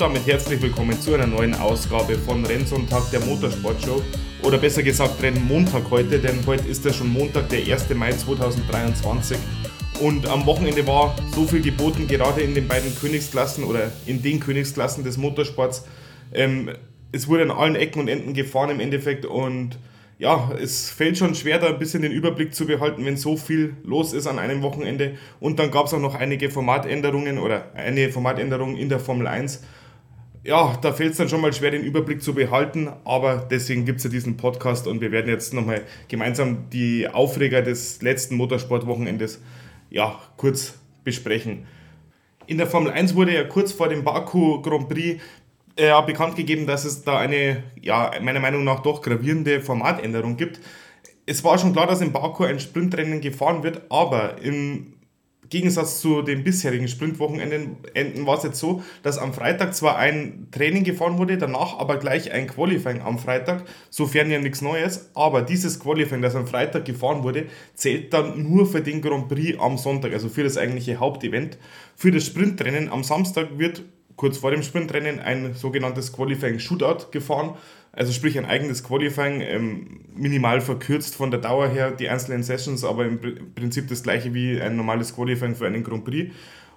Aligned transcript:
und 0.00 0.06
damit 0.06 0.26
herzlich 0.26 0.62
willkommen 0.62 0.98
zu 0.98 1.12
einer 1.12 1.26
neuen 1.26 1.54
Ausgabe 1.54 2.14
von 2.14 2.46
Rennsonntag 2.46 3.10
der 3.10 3.20
Motorsportshow. 3.20 4.00
Oder 4.42 4.56
besser 4.56 4.82
gesagt 4.82 5.22
Rennmontag 5.22 5.90
heute, 5.90 6.18
denn 6.18 6.38
heute 6.46 6.66
ist 6.68 6.86
ja 6.86 6.92
schon 6.92 7.12
Montag, 7.12 7.50
der 7.50 7.58
1. 7.58 7.90
Mai 7.94 8.10
2023. 8.12 9.36
Und 10.00 10.26
am 10.26 10.46
Wochenende 10.46 10.86
war 10.86 11.14
so 11.34 11.44
viel 11.44 11.60
geboten, 11.60 12.08
gerade 12.08 12.40
in 12.40 12.54
den 12.54 12.66
beiden 12.66 12.94
Königsklassen 12.98 13.62
oder 13.62 13.92
in 14.06 14.22
den 14.22 14.40
Königsklassen 14.40 15.04
des 15.04 15.18
Motorsports. 15.18 15.84
Ähm, 16.32 16.70
es 17.12 17.28
wurde 17.28 17.42
an 17.42 17.50
allen 17.50 17.74
Ecken 17.74 18.00
und 18.00 18.08
Enden 18.08 18.32
gefahren 18.32 18.70
im 18.70 18.80
Endeffekt 18.80 19.26
und 19.26 19.78
ja, 20.18 20.50
es 20.62 20.88
fällt 20.88 21.18
schon 21.18 21.34
schwer, 21.34 21.58
da 21.58 21.66
ein 21.66 21.78
bisschen 21.78 22.00
den 22.00 22.12
Überblick 22.12 22.54
zu 22.54 22.66
behalten, 22.66 23.04
wenn 23.04 23.18
so 23.18 23.36
viel 23.36 23.76
los 23.84 24.14
ist 24.14 24.26
an 24.26 24.38
einem 24.38 24.62
Wochenende. 24.62 25.16
Und 25.40 25.58
dann 25.58 25.70
gab 25.70 25.86
es 25.86 25.94
auch 25.94 26.00
noch 26.00 26.14
einige 26.14 26.48
Formatänderungen 26.48 27.38
oder 27.38 27.72
eine 27.74 28.08
Formatänderung 28.10 28.78
in 28.78 28.88
der 28.88 29.00
Formel 29.00 29.26
1. 29.26 29.62
Ja, 30.42 30.78
da 30.80 30.94
fällt 30.94 31.12
es 31.12 31.18
dann 31.18 31.28
schon 31.28 31.42
mal 31.42 31.52
schwer, 31.52 31.70
den 31.70 31.82
Überblick 31.82 32.22
zu 32.22 32.34
behalten, 32.34 32.88
aber 33.04 33.46
deswegen 33.50 33.84
gibt 33.84 33.98
es 33.98 34.04
ja 34.04 34.10
diesen 34.10 34.38
Podcast 34.38 34.86
und 34.86 35.02
wir 35.02 35.12
werden 35.12 35.28
jetzt 35.28 35.52
nochmal 35.52 35.82
gemeinsam 36.08 36.70
die 36.70 37.06
Aufreger 37.08 37.60
des 37.60 38.00
letzten 38.00 38.36
Motorsportwochenendes 38.36 39.42
ja, 39.90 40.18
kurz 40.38 40.78
besprechen. 41.04 41.66
In 42.46 42.56
der 42.56 42.66
Formel 42.66 42.90
1 42.90 43.14
wurde 43.14 43.34
ja 43.34 43.44
kurz 43.44 43.72
vor 43.72 43.90
dem 43.90 44.02
Baku 44.02 44.62
Grand 44.62 44.88
Prix 44.88 45.22
äh, 45.76 46.02
bekannt 46.06 46.36
gegeben, 46.36 46.66
dass 46.66 46.86
es 46.86 47.04
da 47.04 47.18
eine, 47.18 47.62
ja, 47.78 48.12
meiner 48.22 48.40
Meinung 48.40 48.64
nach 48.64 48.80
doch 48.80 49.02
gravierende 49.02 49.60
Formatänderung 49.60 50.38
gibt. 50.38 50.58
Es 51.26 51.44
war 51.44 51.58
schon 51.58 51.74
klar, 51.74 51.86
dass 51.86 52.00
im 52.00 52.12
Baku 52.12 52.44
ein 52.44 52.60
Sprintrennen 52.60 53.20
gefahren 53.20 53.62
wird, 53.62 53.82
aber 53.90 54.40
im 54.40 54.94
Gegensatz 55.50 56.00
zu 56.00 56.22
den 56.22 56.44
bisherigen 56.44 56.88
Sprintwochenenden 56.88 58.26
war 58.26 58.38
es 58.38 58.44
jetzt 58.44 58.60
so, 58.60 58.82
dass 59.02 59.18
am 59.18 59.34
Freitag 59.34 59.74
zwar 59.74 59.98
ein 59.98 60.46
Training 60.52 60.84
gefahren 60.84 61.18
wurde, 61.18 61.38
danach 61.38 61.78
aber 61.78 61.98
gleich 61.98 62.32
ein 62.32 62.46
Qualifying 62.46 63.00
am 63.02 63.18
Freitag, 63.18 63.64
sofern 63.90 64.30
ja 64.30 64.38
nichts 64.38 64.62
Neues, 64.62 65.10
aber 65.14 65.42
dieses 65.42 65.80
Qualifying, 65.80 66.22
das 66.22 66.36
am 66.36 66.46
Freitag 66.46 66.84
gefahren 66.84 67.24
wurde, 67.24 67.46
zählt 67.74 68.12
dann 68.12 68.42
nur 68.42 68.64
für 68.64 68.80
den 68.80 69.02
Grand 69.02 69.28
Prix 69.28 69.58
am 69.58 69.76
Sonntag, 69.76 70.12
also 70.12 70.28
für 70.28 70.44
das 70.44 70.56
eigentliche 70.56 70.98
Hauptevent. 70.98 71.58
Für 71.96 72.12
das 72.12 72.24
Sprintrennen 72.26 72.88
am 72.88 73.02
Samstag 73.02 73.58
wird 73.58 73.82
kurz 74.20 74.36
vor 74.36 74.50
dem 74.50 74.62
Sprintrennen 74.62 75.18
ein 75.18 75.54
sogenanntes 75.54 76.12
Qualifying 76.12 76.58
Shootout 76.58 77.10
gefahren. 77.10 77.56
Also 77.92 78.12
sprich 78.12 78.38
ein 78.38 78.46
eigenes 78.46 78.84
Qualifying, 78.84 79.40
ähm, 79.40 80.00
minimal 80.14 80.60
verkürzt 80.60 81.16
von 81.16 81.30
der 81.30 81.40
Dauer 81.40 81.68
her, 81.68 81.90
die 81.90 82.08
einzelnen 82.08 82.42
Sessions, 82.42 82.84
aber 82.84 83.04
im 83.04 83.18
Prinzip 83.54 83.88
das 83.88 84.02
gleiche 84.02 84.32
wie 84.32 84.60
ein 84.60 84.76
normales 84.76 85.14
Qualifying 85.14 85.56
für 85.56 85.66
einen 85.66 85.82
Grand 85.82 86.04
Prix. 86.04 86.32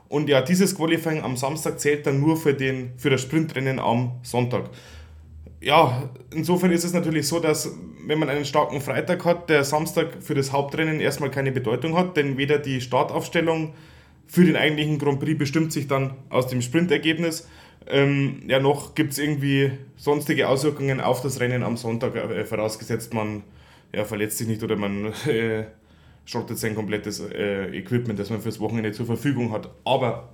Und 0.10 0.30
ja, 0.30 0.42
dieses 0.42 0.76
Qualifying 0.76 1.22
am 1.22 1.38
Samstag 1.38 1.80
zählt 1.80 2.06
dann 2.06 2.20
nur 2.20 2.38
für, 2.38 2.54
den, 2.54 2.92
für 2.98 3.10
das 3.10 3.22
Sprintrennen 3.22 3.80
am 3.80 4.14
Sonntag. 4.24 4.70
Ja, 5.62 6.10
insofern 6.34 6.72
ist 6.72 6.84
es 6.84 6.94
natürlich 6.94 7.28
so, 7.28 7.40
dass 7.40 7.74
wenn 8.06 8.20
man 8.20 8.30
einen 8.30 8.46
starken 8.46 8.82
Freitag 8.82 9.24
hat, 9.24 9.50
der 9.50 9.64
Samstag 9.64 10.22
für 10.22 10.36
das 10.36 10.52
Hauptrennen 10.52 11.00
erstmal 11.00 11.32
keine 11.32 11.52
Bedeutung 11.52 11.96
hat, 11.96 12.18
denn 12.18 12.38
weder 12.38 12.58
die 12.60 12.82
Startaufstellung 12.82 13.74
für 14.28 14.44
den 14.44 14.56
eigentlichen 14.56 15.00
Grand 15.00 15.20
Prix 15.20 15.38
bestimmt 15.38 15.72
sich 15.72 15.88
dann 15.88 16.16
aus 16.30 16.48
dem 16.48 16.62
Sprintergebnis. 16.62 17.48
Ähm, 17.88 18.44
ja, 18.48 18.60
noch 18.60 18.96
gibt 18.96 19.14
es 19.14 19.20
irgendwie 19.20 19.72
sonstige 19.98 20.48
Auswirkungen 20.48 21.02
auf 21.02 21.22
das 21.22 21.40
Rennen 21.40 21.64
am 21.64 21.78
Sonntag, 21.78 22.16
äh, 22.16 22.46
vorausgesetzt 22.46 23.14
man 23.14 23.44
ja, 23.94 24.06
verletzt 24.06 24.38
sich 24.38 24.48
nicht 24.48 24.64
oder 24.64 24.76
man 24.76 25.06
äh, 25.28 25.66
schrottet 26.26 26.58
sein 26.58 26.76
komplettes 26.76 27.20
äh, 27.20 27.66
Equipment, 27.78 28.18
das 28.20 28.30
man 28.30 28.42
fürs 28.42 28.60
Wochenende 28.60 28.92
zur 28.92 29.06
Verfügung 29.06 29.52
hat. 29.52 29.70
Aber 29.84 30.30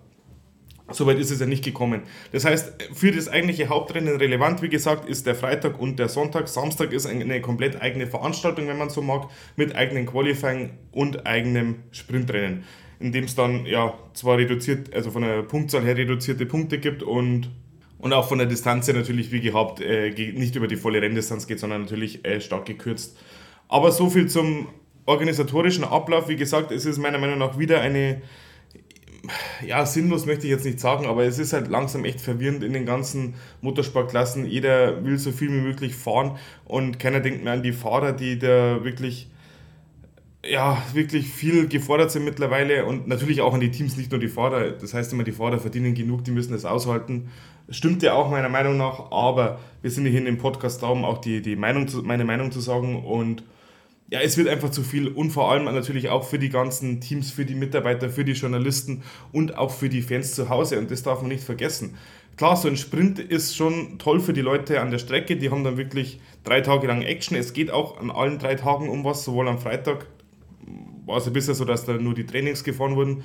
Soweit 0.92 1.20
ist 1.20 1.30
es 1.30 1.40
ja 1.40 1.46
nicht 1.46 1.64
gekommen. 1.64 2.02
Das 2.32 2.46
heißt, 2.46 2.74
für 2.94 3.12
das 3.12 3.28
eigentliche 3.28 3.70
Hauptrennen 3.70 4.16
relevant, 4.16 4.62
wie 4.62 4.70
gesagt, 4.70 5.08
ist 5.08 5.28
der 5.28 5.36
Freitag 5.36 5.80
und 5.80 6.00
der 6.00 6.10
Sonntag. 6.10 6.48
Samstag 6.48 6.94
ist 6.94 7.06
eine 7.06 7.42
komplett 7.42 7.80
eigene 7.80 8.08
Veranstaltung, 8.08 8.68
wenn 8.68 8.78
man 8.80 8.90
so 8.90 9.02
mag, 9.02 9.30
mit 9.56 9.76
eigenen 9.76 10.08
Qualifying 10.08 10.72
und 10.92 11.28
eigenem 11.28 11.84
Sprintrennen 11.92 12.64
in 13.00 13.12
dem 13.12 13.24
es 13.26 13.36
dann 13.36 13.66
ja 13.66 13.94
zwar 14.14 14.38
reduziert, 14.38 14.94
also 14.94 15.12
von 15.12 15.22
der 15.22 15.44
Punktzahl 15.44 15.84
her 15.84 15.96
reduzierte 15.96 16.46
Punkte 16.46 16.80
gibt 16.80 17.02
und, 17.02 17.50
und 17.98 18.14
auch 18.14 18.28
von 18.28 18.38
der 18.38 18.48
Distanz 18.48 18.88
her 18.88 18.96
natürlich 18.96 19.32
wie 19.32 19.42
gehabt 19.42 19.80
äh, 19.82 20.12
nicht 20.34 20.56
über 20.56 20.68
die 20.68 20.76
volle 20.76 21.02
Renndistanz 21.02 21.48
geht, 21.48 21.60
sondern 21.60 21.82
natürlich 21.82 22.26
äh, 22.26 22.42
stark 22.42 22.66
gekürzt. 22.66 23.18
Aber 23.70 23.92
so 23.92 24.10
viel 24.10 24.28
zum 24.28 24.68
organisatorischen 25.10 25.84
Ablauf. 25.84 26.30
Wie 26.30 26.36
gesagt, 26.36 26.72
es 26.72 26.86
ist 26.86 27.00
meiner 27.00 27.18
Meinung 27.18 27.40
nach 27.40 27.58
wieder 27.58 27.82
eine, 27.82 28.22
ja, 29.66 29.86
sinnlos 29.86 30.26
möchte 30.26 30.46
ich 30.46 30.52
jetzt 30.52 30.66
nicht 30.66 30.80
sagen, 30.80 31.08
aber 31.08 31.24
es 31.24 31.40
ist 31.40 31.52
halt 31.52 31.68
langsam 31.68 32.06
echt 32.06 32.22
verwirrend 32.22 32.64
in 32.64 32.74
den 32.74 32.86
ganzen 32.86 33.34
Motorsportklassen. 33.62 34.46
Jeder 34.46 35.04
will 35.04 35.18
so 35.18 35.32
viel 35.32 35.50
wie 35.50 35.62
möglich 35.62 35.96
fahren 35.96 36.38
und 36.66 37.00
keiner 37.00 37.22
denkt 37.22 37.44
mehr 37.44 37.54
an 37.54 37.64
die 37.64 37.74
Fahrer, 37.74 38.12
die 38.14 38.38
da 38.38 38.84
wirklich 38.84 39.30
ja, 40.46 40.82
wirklich 40.94 41.28
viel 41.28 41.68
gefordert 41.68 42.12
sind 42.12 42.24
mittlerweile 42.24 42.86
und 42.86 43.08
natürlich 43.08 43.42
auch 43.42 43.54
an 43.54 43.60
die 43.60 43.72
Teams, 43.72 43.98
nicht 43.98 44.12
nur 44.12 44.20
die 44.20 44.30
Fahrer. 44.30 44.72
Das 44.72 44.94
heißt 44.94 45.12
immer, 45.12 45.24
die 45.24 45.34
Fahrer 45.34 45.60
verdienen 45.60 45.94
genug, 45.94 46.24
die 46.24 46.32
müssen 46.32 46.54
es 46.54 46.66
aushalten. 46.66 47.30
Stimmt 47.70 48.02
ja 48.04 48.14
auch 48.14 48.32
meiner 48.32 48.50
Meinung 48.50 48.78
nach, 48.78 49.12
aber 49.12 49.60
wir 49.82 49.92
sind 49.92 50.06
hier 50.06 50.20
in 50.20 50.26
dem 50.26 50.38
Podcast 50.38 50.82
da, 50.82 50.88
um 50.88 51.04
auch 51.04 51.20
die, 51.20 51.42
die 51.42 51.56
Meinung 51.56 51.88
zu, 51.88 52.02
meine 52.04 52.26
Meinung 52.26 52.52
zu 52.52 52.62
sagen 52.62 53.04
und 53.04 53.44
ja, 54.12 54.22
es 54.22 54.38
wird 54.38 54.48
einfach 54.48 54.72
zu 54.72 54.82
viel 54.82 55.08
und 55.08 55.30
vor 55.30 55.52
allem 55.52 55.66
natürlich 55.66 56.10
auch 56.10 56.24
für 56.24 56.40
die 56.40 56.50
ganzen 56.50 57.00
Teams, 57.00 57.30
für 57.30 57.46
die 57.46 57.54
Mitarbeiter, 57.54 58.10
für 58.10 58.26
die 58.26 58.32
Journalisten 58.32 59.04
und 59.32 59.56
auch 59.56 59.70
für 59.70 59.88
die 59.88 60.02
Fans 60.02 60.34
zu 60.34 60.50
Hause 60.50 60.80
und 60.80 60.90
das 60.90 61.04
darf 61.04 61.22
man 61.22 61.30
nicht 61.30 61.44
vergessen. 61.44 61.96
Klar, 62.38 62.56
so 62.56 62.70
ein 62.70 62.78
Sprint 62.78 63.20
ist 63.20 63.56
schon 63.56 64.00
toll 64.00 64.20
für 64.20 64.34
die 64.34 64.42
Leute 64.42 64.82
an 64.82 64.90
der 64.90 64.98
Strecke, 64.98 65.36
die 65.36 65.52
haben 65.52 65.64
dann 65.64 65.78
wirklich 65.78 66.22
drei 66.44 66.62
Tage 66.62 66.88
lang 66.88 67.02
Action. 67.02 67.38
Es 67.38 67.54
geht 67.54 67.70
auch 67.70 68.00
an 68.00 68.10
allen 68.10 68.40
drei 68.40 68.56
Tagen 68.56 68.90
um 68.90 69.04
was, 69.04 69.26
sowohl 69.26 69.48
am 69.48 69.60
Freitag 69.60 70.08
war 71.10 71.18
es 71.18 71.26
ja 71.26 71.32
bisher 71.32 71.56
so, 71.56 71.66
dass 71.66 71.86
da 71.86 71.94
nur 71.94 72.14
die 72.14 72.26
Trainings 72.26 72.64
gefahren 72.64 72.96
wurden. 72.96 73.24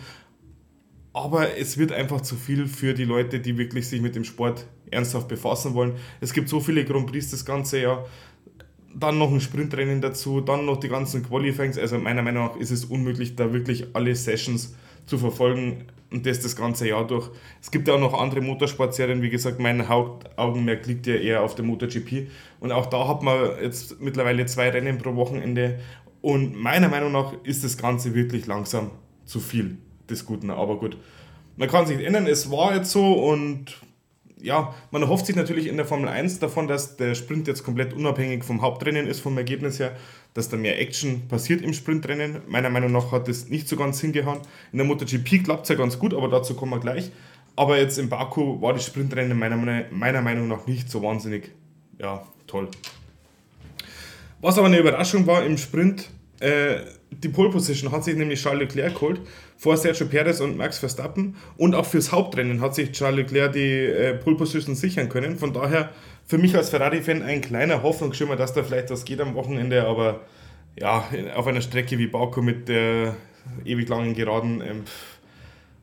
Aber 1.13 1.57
es 1.57 1.79
wird 1.79 1.93
einfach 1.93 2.23
zu 2.23 2.35
viel 2.35 2.67
für 2.67 2.93
die 2.93 3.05
Leute, 3.05 3.39
die 3.39 3.57
wirklich 3.57 3.89
sich 3.89 4.01
mit 4.01 4.17
dem 4.17 4.25
Sport 4.25 4.67
ernsthaft 4.91 5.29
befassen 5.29 5.75
wollen. 5.75 5.93
Es 6.21 6.33
gibt 6.33 6.49
so 6.49 6.59
viele 6.59 6.85
Grand 6.85 7.07
Prix 7.07 7.31
das 7.31 7.45
ganze 7.45 7.81
Jahr. 7.81 8.07
Dann 8.97 9.19
noch 9.19 9.31
ein 9.31 9.41
Sprintrennen 9.41 10.01
dazu, 10.01 10.41
dann 10.41 10.67
noch 10.67 10.79
die 10.79 10.89
ganzen 10.89 11.23
Qualifyings. 11.23 11.79
Also 11.79 11.99
meiner 11.99 12.23
Meinung 12.23 12.47
nach 12.47 12.57
ist 12.57 12.71
es 12.71 12.85
unmöglich, 12.85 13.37
da 13.37 13.53
wirklich 13.53 13.87
alle 13.93 14.15
Sessions 14.15 14.75
zu 15.07 15.19
verfolgen 15.19 15.85
und 16.11 16.27
das 16.27 16.41
das 16.41 16.57
ganze 16.57 16.89
Jahr 16.89 17.07
durch. 17.07 17.31
Es 17.61 17.71
gibt 17.71 17.89
ja 17.89 17.95
auch 17.95 18.01
noch 18.01 18.15
andere 18.15 18.41
Motorsportserien, 18.41 19.21
wie 19.21 19.31
gesagt, 19.31 19.59
mein 19.59 19.89
Hauptaugenmerk 19.89 20.87
liegt 20.87 21.07
ja 21.07 21.17
eher 21.17 21.43
auf 21.43 21.57
der 21.57 21.65
MotoGP 21.65 22.29
und 22.61 22.73
auch 22.73 22.87
da 22.87 23.09
hat 23.09 23.23
man 23.23 23.51
jetzt 23.61 24.01
mittlerweile 24.01 24.47
zwei 24.47 24.71
Rennen 24.71 24.99
pro 24.99 25.17
Wochenende 25.17 25.81
und 26.25 26.57
meiner 26.57 26.89
Meinung 26.89 27.13
nach 27.13 27.35
ist 27.43 27.65
das 27.65 27.77
Ganze 27.77 28.15
wirklich 28.15 28.47
langsam 28.47 28.91
zu 29.27 29.41
viel 29.41 29.77
des 30.09 30.25
Guten. 30.25 30.51
Aber 30.51 30.79
gut, 30.79 30.97
man 31.59 31.69
kann 31.69 31.87
sich 31.87 32.03
ändern. 32.03 32.27
Es 32.27 32.51
war 32.51 32.75
jetzt 32.75 32.91
so 32.93 33.13
und 33.13 33.79
ja, 34.41 34.75
man 34.91 35.03
erhofft 35.03 35.27
sich 35.27 35.37
natürlich 35.37 35.67
in 35.67 35.77
der 35.77 35.85
Formel 35.85 36.09
1 36.09 36.39
davon, 36.39 36.67
dass 36.67 36.97
der 36.97 37.15
Sprint 37.15 37.47
jetzt 37.47 37.63
komplett 37.63 37.93
unabhängig 37.93 38.43
vom 38.43 38.63
Hauptrennen 38.63 39.07
ist, 39.07 39.21
vom 39.21 39.37
Ergebnis 39.37 39.79
her, 39.79 39.95
dass 40.33 40.49
da 40.49 40.57
mehr 40.57 40.81
Action 40.81 41.29
passiert 41.29 41.61
im 41.61 41.75
Sprintrennen. 41.75 42.41
Meiner 42.49 42.71
Meinung 42.71 42.93
nach 42.93 43.13
hat 43.13 43.29
das 43.29 43.51
nicht 43.51 43.69
so 43.69 43.77
ganz 43.77 44.01
hingehauen. 44.01 44.41
In 44.73 44.79
der 44.79 44.87
MotoGP 44.87 45.45
klappt 45.45 45.65
es 45.65 45.69
ja 45.69 45.75
ganz 45.75 45.99
gut, 45.99 46.15
aber 46.15 46.29
dazu 46.29 46.55
kommen 46.55 46.73
wir 46.73 46.81
gleich. 46.81 47.13
Aber 47.55 47.79
jetzt 47.79 47.99
im 47.99 48.09
Baku 48.09 48.63
war 48.63 48.73
das 48.73 48.87
Sprintrennen 48.87 49.39
meiner, 49.39 49.85
meiner 49.91 50.23
Meinung 50.23 50.49
nach 50.49 50.67
nicht 50.67 50.91
so 50.91 51.03
wahnsinnig 51.03 51.51
ja, 51.99 52.27
toll. 52.47 52.69
Was 54.41 54.59
aber 54.59 54.67
eine 54.67 54.79
Überraschung 54.79 55.27
war 55.27 55.43
im 55.47 55.57
Sprint, 55.57 56.11
äh, 56.45 56.81
die 57.11 57.29
Pole 57.29 57.51
Position 57.51 57.93
hat 57.93 58.05
sich 58.05 58.17
nämlich 58.17 58.43
Charles 58.43 58.61
Leclerc 58.61 58.95
geholt, 58.95 59.21
vor 59.57 59.77
Sergio 59.77 60.07
Perez 60.07 60.41
und 60.41 60.57
Max 60.57 60.79
Verstappen. 60.79 61.37
Und 61.57 61.75
auch 61.75 61.87
fürs 61.87 62.13
Hauptrennen 62.13 62.61
hat 62.61 62.75
sich 62.75 62.93
Charles 62.93 63.17
Leclerc 63.17 63.53
die 63.53 63.61
äh, 63.61 64.15
Pole 64.15 64.37
Position 64.37 64.75
sichern 64.75 65.09
können. 65.09 65.39
Von 65.39 65.53
daher 65.53 65.91
für 66.27 66.39
mich 66.39 66.57
als 66.57 66.71
Ferrari-Fan 66.71 67.23
ein 67.23 67.41
kleiner 67.41 67.83
Hoffnungsschimmer, 67.83 68.37
dass 68.37 68.53
da 68.53 68.63
vielleicht 68.63 68.91
was 68.91 69.05
geht 69.05 69.21
am 69.21 69.35
Wochenende. 69.35 69.87
Aber 69.87 70.21
ja, 70.79 71.05
auf 71.35 71.47
einer 71.47 71.61
Strecke 71.61 71.99
wie 71.99 72.07
Baku 72.07 72.43
mit 72.43 72.69
der 72.69 73.17
ewig 73.65 73.89
langen 73.89 74.15
Geraden, 74.15 74.61
ähm, 74.61 74.83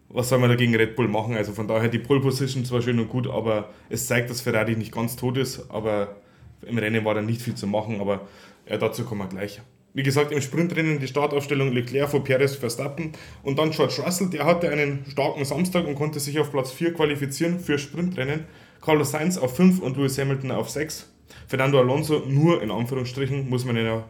was 0.09 0.29
soll 0.29 0.39
man 0.39 0.49
dagegen 0.49 0.75
Red 0.75 0.95
Bull 0.95 1.07
machen? 1.07 1.35
Also 1.35 1.53
von 1.53 1.67
daher 1.67 1.87
die 1.87 1.99
Pole 1.99 2.19
Position 2.19 2.65
zwar 2.65 2.81
schön 2.81 2.99
und 2.99 3.07
gut, 3.07 3.27
aber 3.27 3.69
es 3.89 4.07
zeigt, 4.07 4.29
dass 4.29 4.41
Ferrari 4.41 4.75
nicht 4.75 4.91
ganz 4.91 5.15
tot 5.15 5.37
ist. 5.37 5.69
Aber 5.69 6.17
im 6.63 6.77
Rennen 6.77 7.05
war 7.05 7.15
da 7.15 7.21
nicht 7.21 7.41
viel 7.41 7.55
zu 7.55 7.65
machen. 7.65 8.01
Aber 8.01 8.27
ja, 8.69 8.77
dazu 8.77 9.05
kommen 9.05 9.21
wir 9.21 9.27
gleich. 9.27 9.61
Wie 9.93 10.03
gesagt, 10.03 10.31
im 10.31 10.41
Sprintrennen 10.41 10.99
die 10.99 11.07
Startaufstellung 11.07 11.73
Leclerc 11.73 12.09
vor 12.09 12.23
Perez 12.23 12.55
Verstappen 12.55 13.11
und 13.43 13.59
dann 13.59 13.71
George 13.71 14.01
Russell, 14.05 14.29
der 14.29 14.45
hatte 14.45 14.69
einen 14.69 15.05
starken 15.09 15.43
Samstag 15.43 15.85
und 15.85 15.95
konnte 15.95 16.19
sich 16.19 16.39
auf 16.39 16.51
Platz 16.51 16.71
4 16.71 16.93
qualifizieren 16.93 17.59
für 17.59 17.77
Sprintrennen. 17.77 18.45
Carlos 18.81 19.11
Sainz 19.11 19.37
auf 19.37 19.55
5 19.55 19.79
und 19.81 19.97
Lewis 19.97 20.17
Hamilton 20.17 20.51
auf 20.51 20.69
6. 20.69 21.11
Fernando 21.47 21.79
Alonso 21.79 22.19
nur 22.25 22.61
in 22.63 22.71
Anführungsstrichen, 22.71 23.49
muss 23.49 23.65
man 23.65 23.75
ja 23.75 24.05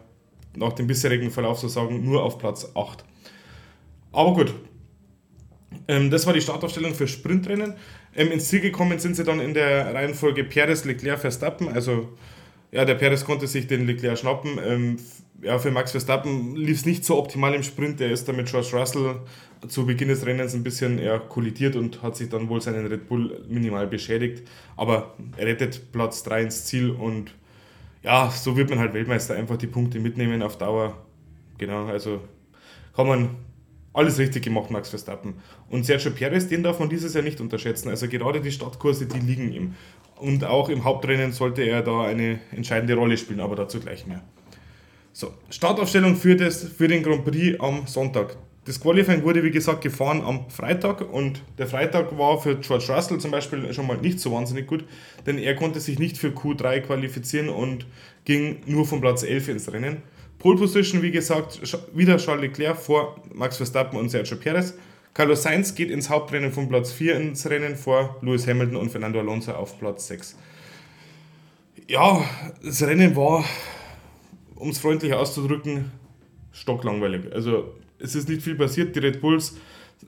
nach 0.56 0.72
dem 0.74 0.86
bisherigen 0.86 1.30
Verlauf 1.30 1.58
so 1.58 1.68
sagen, 1.68 2.04
nur 2.04 2.22
auf 2.22 2.38
Platz 2.38 2.70
8. 2.74 3.04
Aber 4.12 4.34
gut, 4.34 4.54
Ähm, 5.88 6.10
das 6.10 6.26
war 6.26 6.32
die 6.32 6.40
Startaufstellung 6.40 6.94
für 6.94 7.08
Sprintrennen. 7.08 7.74
Ähm, 8.14 8.30
ins 8.30 8.48
Ziel 8.48 8.60
gekommen 8.60 8.98
sind 8.98 9.16
sie 9.16 9.24
dann 9.24 9.40
in 9.40 9.54
der 9.54 9.94
Reihenfolge 9.94 10.44
Perez, 10.44 10.84
Leclerc, 10.84 11.18
Verstappen. 11.20 11.68
Also 11.68 12.10
ja, 12.70 12.84
der 12.84 12.94
Perez 12.94 13.24
konnte 13.24 13.46
sich 13.46 13.66
den 13.66 13.86
Leclerc 13.86 14.18
schnappen. 14.18 14.58
Ja, 15.42 15.58
für 15.58 15.72
Max 15.72 15.90
Verstappen 15.90 16.54
lief 16.54 16.78
es 16.78 16.86
nicht 16.86 17.04
so 17.04 17.18
optimal 17.18 17.52
im 17.54 17.64
Sprint. 17.64 18.00
Er 18.00 18.12
ist 18.12 18.28
dann 18.28 18.36
mit 18.36 18.46
George 18.46 18.70
Russell 18.74 19.16
zu 19.66 19.84
Beginn 19.84 20.06
des 20.06 20.24
Rennens 20.24 20.54
ein 20.54 20.62
bisschen 20.62 21.00
ja, 21.00 21.18
kollidiert 21.18 21.74
und 21.74 22.00
hat 22.00 22.16
sich 22.16 22.28
dann 22.28 22.48
wohl 22.48 22.60
seinen 22.60 22.86
Red 22.86 23.08
Bull 23.08 23.44
minimal 23.48 23.88
beschädigt. 23.88 24.46
Aber 24.76 25.14
er 25.36 25.46
rettet 25.46 25.90
Platz 25.90 26.22
3 26.22 26.42
ins 26.42 26.66
Ziel 26.66 26.90
und 26.90 27.34
ja, 28.04 28.30
so 28.30 28.56
wird 28.56 28.70
man 28.70 28.78
halt 28.78 28.94
Weltmeister 28.94 29.34
einfach 29.34 29.56
die 29.56 29.66
Punkte 29.66 29.98
mitnehmen 29.98 30.42
auf 30.42 30.58
Dauer. 30.58 30.96
Genau, 31.58 31.86
also 31.86 32.20
kann 32.94 33.08
man 33.08 33.30
alles 33.92 34.18
richtig 34.18 34.44
gemacht, 34.44 34.70
Max 34.70 34.90
Verstappen. 34.90 35.34
Und 35.68 35.86
Sergio 35.86 36.12
Perez, 36.12 36.46
den 36.46 36.62
darf 36.62 36.78
man 36.78 36.88
dieses 36.88 37.14
Jahr 37.14 37.24
nicht 37.24 37.40
unterschätzen. 37.40 37.88
Also 37.88 38.06
gerade 38.06 38.40
die 38.40 38.52
Startkurse, 38.52 39.06
die 39.06 39.18
liegen 39.18 39.52
ihm. 39.52 39.74
Und 40.16 40.44
auch 40.44 40.68
im 40.68 40.84
Hauptrennen 40.84 41.32
sollte 41.32 41.62
er 41.62 41.82
da 41.82 42.02
eine 42.02 42.38
entscheidende 42.52 42.94
Rolle 42.94 43.16
spielen, 43.16 43.40
aber 43.40 43.56
dazu 43.56 43.80
gleich 43.80 44.06
mehr. 44.06 44.22
So, 45.14 45.34
Startaufstellung 45.50 46.16
für, 46.16 46.36
das, 46.36 46.64
für 46.64 46.88
den 46.88 47.02
Grand 47.02 47.24
Prix 47.24 47.60
am 47.60 47.86
Sonntag. 47.86 48.36
Das 48.64 48.80
Qualifying 48.80 49.24
wurde, 49.24 49.42
wie 49.42 49.50
gesagt, 49.50 49.82
gefahren 49.82 50.22
am 50.22 50.48
Freitag 50.48 51.12
und 51.12 51.42
der 51.58 51.66
Freitag 51.66 52.16
war 52.16 52.40
für 52.40 52.56
George 52.56 52.86
Russell 52.88 53.18
zum 53.18 53.32
Beispiel 53.32 53.74
schon 53.74 53.86
mal 53.86 53.98
nicht 53.98 54.20
so 54.20 54.32
wahnsinnig 54.32 54.68
gut, 54.68 54.84
denn 55.26 55.36
er 55.36 55.56
konnte 55.56 55.80
sich 55.80 55.98
nicht 55.98 56.16
für 56.16 56.28
Q3 56.28 56.80
qualifizieren 56.80 57.48
und 57.48 57.86
ging 58.24 58.60
nur 58.66 58.86
von 58.86 59.00
Platz 59.00 59.22
11 59.22 59.48
ins 59.48 59.72
Rennen. 59.72 60.02
Pole 60.38 60.56
Position, 60.56 61.02
wie 61.02 61.10
gesagt, 61.10 61.60
wieder 61.94 62.16
Charles 62.16 62.42
Leclerc 62.42 62.76
vor 62.76 63.20
Max 63.34 63.56
Verstappen 63.58 63.98
und 63.98 64.08
Sergio 64.08 64.36
Perez. 64.36 64.74
Carlos 65.12 65.42
Sainz 65.42 65.74
geht 65.74 65.90
ins 65.90 66.08
Hauptrennen 66.08 66.52
von 66.52 66.68
Platz 66.68 66.90
4 66.92 67.16
ins 67.16 67.50
Rennen 67.50 67.76
vor 67.76 68.16
Lewis 68.22 68.46
Hamilton 68.46 68.76
und 68.76 68.90
Fernando 68.90 69.18
Alonso 69.18 69.52
auf 69.52 69.78
Platz 69.78 70.06
6. 70.06 70.36
Ja, 71.88 72.24
das 72.64 72.82
Rennen 72.82 73.14
war, 73.14 73.44
um 74.62 74.70
es 74.70 74.78
freundlich 74.78 75.12
auszudrücken, 75.12 75.90
stocklangweilig. 76.52 77.32
Also 77.32 77.74
es 77.98 78.14
ist 78.14 78.28
nicht 78.28 78.42
viel 78.42 78.54
passiert. 78.54 78.94
Die 78.94 79.00
Red 79.00 79.20
Bulls 79.20 79.56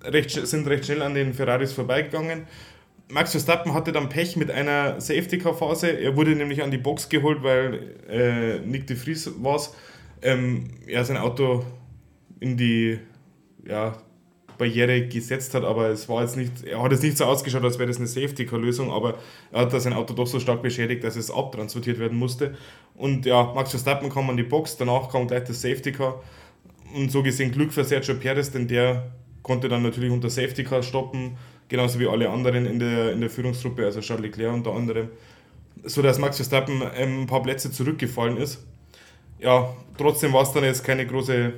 recht, 0.04 0.30
sind 0.30 0.66
recht 0.68 0.84
schnell 0.84 1.02
an 1.02 1.14
den 1.14 1.34
Ferraris 1.34 1.72
vorbeigegangen. 1.72 2.46
Max 3.08 3.32
Verstappen 3.32 3.74
hatte 3.74 3.92
dann 3.92 4.08
Pech 4.08 4.36
mit 4.36 4.50
einer 4.50 5.00
Safety-Car-Phase. 5.00 5.88
Er 5.88 6.16
wurde 6.16 6.34
nämlich 6.34 6.62
an 6.62 6.70
die 6.70 6.78
Box 6.78 7.08
geholt, 7.08 7.42
weil 7.42 7.96
äh, 8.08 8.60
Nick 8.60 8.86
de 8.86 8.96
Vries 8.96 9.30
war 9.42 9.60
ähm, 10.22 10.70
er 10.86 11.04
sein 11.04 11.18
Auto 11.18 11.64
in 12.40 12.56
die 12.56 12.98
ja, 13.66 13.98
Barriere 14.58 15.06
gesetzt 15.08 15.54
hat, 15.54 15.64
aber 15.64 15.88
es 15.88 16.08
war 16.08 16.22
jetzt 16.22 16.36
nicht, 16.36 16.64
er 16.64 16.82
hat 16.82 16.92
es 16.92 17.02
nicht 17.02 17.18
so 17.18 17.24
ausgeschaut, 17.24 17.64
als 17.64 17.78
wäre 17.78 17.88
das 17.88 17.98
eine 17.98 18.06
Safety-Car-Lösung, 18.06 18.90
aber 18.90 19.18
er 19.52 19.62
hat 19.62 19.72
da 19.72 19.80
sein 19.80 19.92
Auto 19.92 20.14
doch 20.14 20.26
so 20.26 20.38
stark 20.38 20.62
beschädigt, 20.62 21.02
dass 21.04 21.16
es 21.16 21.30
abtransportiert 21.30 21.98
werden 21.98 22.18
musste. 22.18 22.56
Und 22.94 23.26
ja, 23.26 23.52
Max 23.54 23.70
Verstappen 23.70 24.10
kam 24.10 24.30
an 24.30 24.36
die 24.36 24.42
Box, 24.42 24.76
danach 24.76 25.10
kam 25.10 25.26
gleich 25.26 25.44
das 25.44 25.60
Safety-Car 25.60 26.22
und 26.94 27.10
so 27.10 27.22
gesehen 27.22 27.50
Glück 27.50 27.72
für 27.72 27.84
Sergio 27.84 28.14
Perez, 28.14 28.50
denn 28.50 28.68
der 28.68 29.10
konnte 29.42 29.68
dann 29.68 29.82
natürlich 29.82 30.10
unter 30.10 30.30
Safety 30.30 30.64
Car 30.64 30.82
stoppen, 30.82 31.36
genauso 31.68 32.00
wie 32.00 32.08
alle 32.08 32.30
anderen 32.30 32.66
in 32.66 32.78
der, 32.78 33.12
in 33.12 33.20
der 33.20 33.30
Führungstruppe, 33.30 33.84
also 33.84 34.00
Charles 34.00 34.24
Leclerc 34.24 34.54
unter 34.54 34.72
anderem, 34.72 35.08
sodass 35.84 36.18
Max 36.18 36.36
Verstappen 36.36 36.82
ähm, 36.96 37.22
ein 37.22 37.26
paar 37.26 37.42
Plätze 37.42 37.70
zurückgefallen 37.70 38.36
ist. 38.36 38.64
Ja, 39.38 39.74
trotzdem 39.98 40.32
war 40.32 40.42
es 40.42 40.52
dann 40.52 40.64
jetzt 40.64 40.84
keine 40.84 41.06
große 41.06 41.52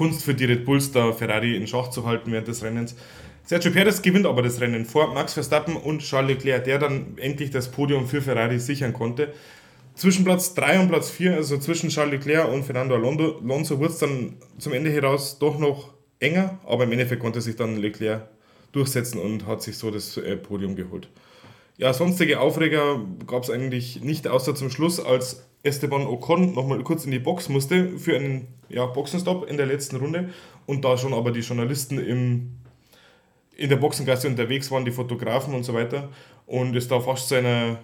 Kunst 0.00 0.22
für 0.22 0.32
die 0.32 0.46
Red 0.46 0.64
Bulls, 0.64 0.92
da 0.92 1.12
Ferrari 1.12 1.54
in 1.54 1.66
Schach 1.66 1.90
zu 1.90 2.06
halten 2.06 2.32
während 2.32 2.48
des 2.48 2.62
Rennens. 2.62 2.96
Sergio 3.44 3.70
Perez 3.70 4.00
gewinnt 4.00 4.24
aber 4.24 4.40
das 4.40 4.58
Rennen 4.58 4.86
vor 4.86 5.12
Max 5.12 5.34
Verstappen 5.34 5.76
und 5.76 6.00
Charles 6.00 6.36
Leclerc, 6.36 6.64
der 6.64 6.78
dann 6.78 7.18
endlich 7.18 7.50
das 7.50 7.70
Podium 7.70 8.06
für 8.06 8.22
Ferrari 8.22 8.58
sichern 8.58 8.94
konnte. 8.94 9.34
Zwischen 9.94 10.24
Platz 10.24 10.54
3 10.54 10.80
und 10.80 10.88
Platz 10.88 11.10
4, 11.10 11.34
also 11.34 11.58
zwischen 11.58 11.90
Charles 11.90 12.12
Leclerc 12.12 12.50
und 12.50 12.64
Fernando 12.64 12.94
Alonso, 12.94 13.78
wurde 13.78 13.92
es 13.92 13.98
dann 13.98 14.36
zum 14.56 14.72
Ende 14.72 14.90
heraus 14.90 15.38
doch 15.38 15.58
noch 15.58 15.92
enger, 16.18 16.58
aber 16.64 16.84
im 16.84 16.92
Endeffekt 16.92 17.20
konnte 17.20 17.42
sich 17.42 17.56
dann 17.56 17.76
Leclerc 17.76 18.26
durchsetzen 18.72 19.20
und 19.20 19.46
hat 19.46 19.60
sich 19.60 19.76
so 19.76 19.90
das 19.90 20.16
äh, 20.16 20.34
Podium 20.38 20.76
geholt. 20.76 21.10
Ja, 21.80 21.94
sonstige 21.94 22.40
Aufreger 22.40 23.00
gab 23.26 23.42
es 23.42 23.48
eigentlich 23.48 24.02
nicht, 24.02 24.28
außer 24.28 24.54
zum 24.54 24.68
Schluss, 24.68 25.00
als 25.00 25.46
Esteban 25.62 26.06
Ocon 26.06 26.52
nochmal 26.52 26.82
kurz 26.82 27.06
in 27.06 27.10
die 27.10 27.18
Box 27.18 27.48
musste 27.48 27.96
für 27.96 28.16
einen 28.16 28.48
ja, 28.68 28.84
Boxenstopp 28.84 29.48
in 29.48 29.56
der 29.56 29.64
letzten 29.64 29.96
Runde 29.96 30.28
und 30.66 30.84
da 30.84 30.98
schon 30.98 31.14
aber 31.14 31.30
die 31.30 31.40
Journalisten 31.40 31.98
im, 31.98 32.50
in 33.56 33.70
der 33.70 33.76
Boxengasse 33.76 34.28
unterwegs 34.28 34.70
waren, 34.70 34.84
die 34.84 34.90
Fotografen 34.90 35.54
und 35.54 35.64
so 35.64 35.72
weiter 35.72 36.10
und 36.44 36.76
es 36.76 36.86
da 36.86 37.00
fast 37.00 37.28
zu 37.28 37.36
einer 37.36 37.78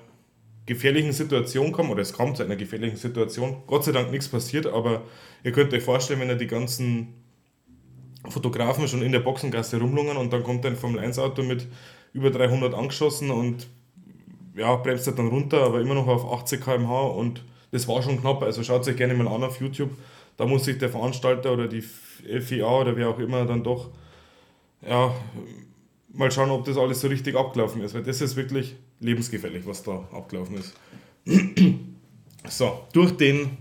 gefährlichen 0.67 1.13
Situation 1.13 1.73
kam, 1.73 1.91
oder 1.91 2.03
es 2.03 2.13
kam 2.13 2.35
zu 2.35 2.43
einer 2.43 2.57
gefährlichen 2.57 2.99
Situation. 2.99 3.63
Gott 3.67 3.85
sei 3.85 3.93
Dank 3.93 4.11
nichts 4.11 4.29
passiert, 4.29 4.67
aber 4.67 5.05
ihr 5.43 5.53
könnt 5.53 5.73
euch 5.73 5.83
vorstellen, 5.83 6.21
wenn 6.21 6.29
er 6.29 6.37
die 6.37 6.49
ganzen 6.49 7.15
Fotografen 8.29 8.89
schon 8.89 9.01
in 9.01 9.13
der 9.13 9.21
Boxengasse 9.21 9.81
rumlungern 9.81 10.19
und 10.19 10.35
dann 10.35 10.43
kommt 10.43 10.67
ein 10.67 10.77
Formel 10.77 11.01
1 11.01 11.19
Auto 11.19 11.43
mit 11.43 11.67
über 12.13 12.31
300 12.31 12.75
angeschossen 12.75 13.31
und 13.31 13.69
ja, 14.57 14.75
bremst 14.77 15.07
er 15.07 15.13
dann 15.13 15.29
runter, 15.29 15.63
aber 15.63 15.81
immer 15.81 15.95
noch 15.95 16.07
auf 16.07 16.41
80 16.41 16.61
km/h 16.61 17.07
und 17.09 17.45
das 17.71 17.87
war 17.89 18.03
schon 18.03 18.21
knapp. 18.21 18.43
Also 18.43 18.63
schaut 18.63 18.87
euch 18.89 18.97
gerne 18.97 19.15
mal 19.15 19.29
an 19.29 19.45
auf 19.45 19.61
YouTube. 19.61 19.91
Da 20.37 20.47
muss 20.47 20.65
sich 20.65 20.79
der 20.79 20.89
Veranstalter 20.89 21.53
oder 21.53 21.69
die 21.69 21.83
FIA 21.83 22.81
oder 22.81 22.97
wer 22.97 23.09
auch 23.09 23.19
immer 23.19 23.45
dann 23.45 23.63
doch 23.63 23.91
ja, 24.87 25.15
mal 26.13 26.31
schauen, 26.31 26.51
ob 26.51 26.65
das 26.65 26.77
alles 26.77 27.01
so 27.01 27.09
richtig 27.09 27.37
abgelaufen 27.37 27.83
ist, 27.83 27.95
weil 27.95 28.03
das 28.03 28.21
ist 28.21 28.37
wirklich 28.37 28.77
lebensgefährlich, 29.01 29.67
was 29.67 29.83
da 29.83 30.07
abgelaufen 30.13 30.59
ist. 30.59 30.75
so, 32.49 32.81
durch 32.93 33.13
den 33.17 33.59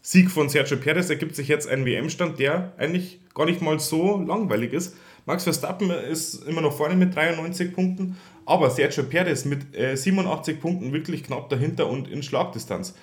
Sieg 0.00 0.30
von 0.30 0.48
Sergio 0.48 0.76
Perez 0.76 1.10
ergibt 1.10 1.36
sich 1.36 1.48
jetzt 1.48 1.68
ein 1.68 1.84
WM-Stand, 1.84 2.38
der 2.38 2.72
eigentlich 2.76 3.20
gar 3.34 3.46
nicht 3.46 3.62
mal 3.62 3.78
so 3.78 4.18
langweilig 4.18 4.72
ist. 4.72 4.96
Max 5.26 5.44
Verstappen 5.44 5.90
ist 5.90 6.46
immer 6.46 6.60
noch 6.60 6.76
vorne 6.76 6.96
mit 6.96 7.14
93 7.14 7.72
Punkten, 7.72 8.16
aber 8.44 8.70
Sergio 8.70 9.04
Perez 9.04 9.44
mit 9.44 9.74
äh, 9.74 9.96
87 9.96 10.60
Punkten 10.60 10.92
wirklich 10.92 11.24
knapp 11.24 11.48
dahinter 11.48 11.88
und 11.88 12.08
in 12.08 12.22
Schlagdistanz. 12.22 12.94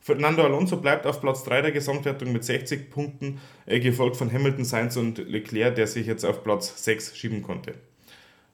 Fernando 0.00 0.42
Alonso 0.42 0.78
bleibt 0.78 1.06
auf 1.06 1.20
Platz 1.20 1.44
3 1.44 1.62
der 1.62 1.72
Gesamtwertung 1.72 2.32
mit 2.32 2.44
60 2.44 2.90
Punkten, 2.90 3.40
äh, 3.66 3.78
gefolgt 3.78 4.16
von 4.16 4.32
Hamilton, 4.32 4.64
Sainz 4.64 4.96
und 4.96 5.18
Leclerc, 5.18 5.74
der 5.76 5.86
sich 5.86 6.06
jetzt 6.06 6.24
auf 6.24 6.42
Platz 6.42 6.84
6 6.84 7.16
schieben 7.16 7.42
konnte. 7.42 7.74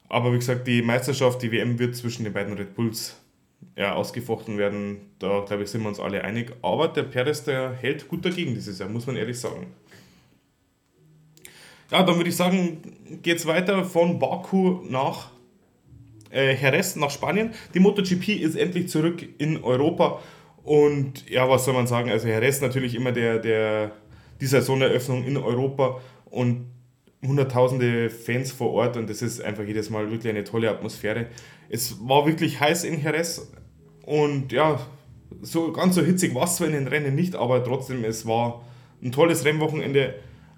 Aber 0.09 0.33
wie 0.33 0.39
gesagt, 0.39 0.67
die 0.67 0.83
Meisterschaft, 0.83 1.43
die 1.43 1.51
WM 1.51 1.79
wird 1.79 1.97
zwischen 1.97 2.25
den 2.25 2.33
beiden 2.33 2.55
Red 2.55 2.75
Bulls 2.75 3.17
ja, 3.77 3.95
ausgefochten 3.95 4.59
werden. 4.59 4.99
Da 5.19 5.45
glaube 5.47 5.63
ich, 5.63 5.71
sind 5.71 5.83
wir 5.83 5.89
uns 5.89 6.01
alle 6.01 6.23
einig. 6.23 6.53
Aber 6.63 6.89
der 6.89 7.05
Perez, 7.05 7.45
der 7.45 7.73
hält 7.73 8.09
gut 8.09 8.25
dagegen 8.25 8.55
dieses 8.55 8.79
Jahr, 8.79 8.89
muss 8.89 9.07
man 9.07 9.17
ehrlich 9.17 9.39
sagen. 9.39 9.69
Ja, 11.91 12.03
dann 12.03 12.17
würde 12.17 12.31
ich 12.31 12.37
sagen, 12.37 12.81
geht 13.23 13.39
es 13.39 13.47
weiter 13.47 13.85
von 13.85 14.19
Baku 14.19 14.81
nach 14.89 15.31
äh, 16.33 16.55
Jerez, 16.55 16.97
nach 16.97 17.11
Spanien. 17.11 17.51
Die 17.75 17.81
MotoGP 17.81 18.29
ist 18.41 18.57
endlich 18.57 18.89
zurück 18.89 19.25
in 19.39 19.63
Europa. 19.63 20.21
Und 20.63 21.29
ja, 21.29 21.49
was 21.49 21.65
soll 21.65 21.75
man 21.75 21.87
sagen? 21.87 22.11
Also 22.11 22.27
Jerez 22.27 22.61
natürlich 22.61 22.95
immer 22.95 23.13
der, 23.13 23.39
der, 23.39 23.93
die 24.41 24.47
Saisoneröffnung 24.47 25.25
in 25.25 25.37
Europa. 25.37 26.01
Und 26.31 26.67
hunderttausende 27.27 28.11
Fans 28.11 28.53
vor 28.53 28.73
Ort 28.73 28.97
und 28.97 29.09
das 29.09 29.23
ist 29.23 29.41
einfach 29.41 29.65
jedes 29.65 29.91
Mal 29.91 30.11
wirklich 30.11 30.29
eine 30.29 30.45
tolle 30.45 30.71
Atmosphäre. 30.71 31.27
Es 31.69 31.97
war 32.07 32.27
wirklich 32.27 32.61
heiß 32.61 32.85
in 32.85 33.03
Jerez 33.03 33.51
und 34.05 34.53
ja, 34.53 34.79
so 35.43 35.73
ganz 35.73 35.95
so 35.95 36.03
hitzig 36.03 36.35
war 36.35 36.45
es 36.45 36.57
zwar 36.57 36.69
in 36.69 36.75
den 36.75 36.87
Rennen 36.87 37.15
nicht, 37.15 37.35
aber 37.35 37.65
trotzdem, 37.65 38.05
es 38.05 38.27
war 38.27 38.65
ein 39.03 39.13
tolles 39.13 39.45
Rennwochenende, 39.45 40.15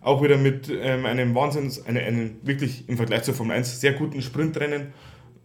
auch 0.06 0.22
wieder 0.22 0.36
mit 0.36 0.70
ähm, 0.70 1.04
einem 1.04 1.34
Wahnsinns, 1.34 1.84
eine, 1.84 2.00
einen 2.00 2.38
wirklich 2.44 2.88
im 2.88 2.96
Vergleich 2.96 3.24
zur 3.24 3.34
Formel 3.34 3.56
1 3.56 3.80
sehr 3.80 3.92
guten 3.92 4.22
Sprintrennen, 4.22 4.92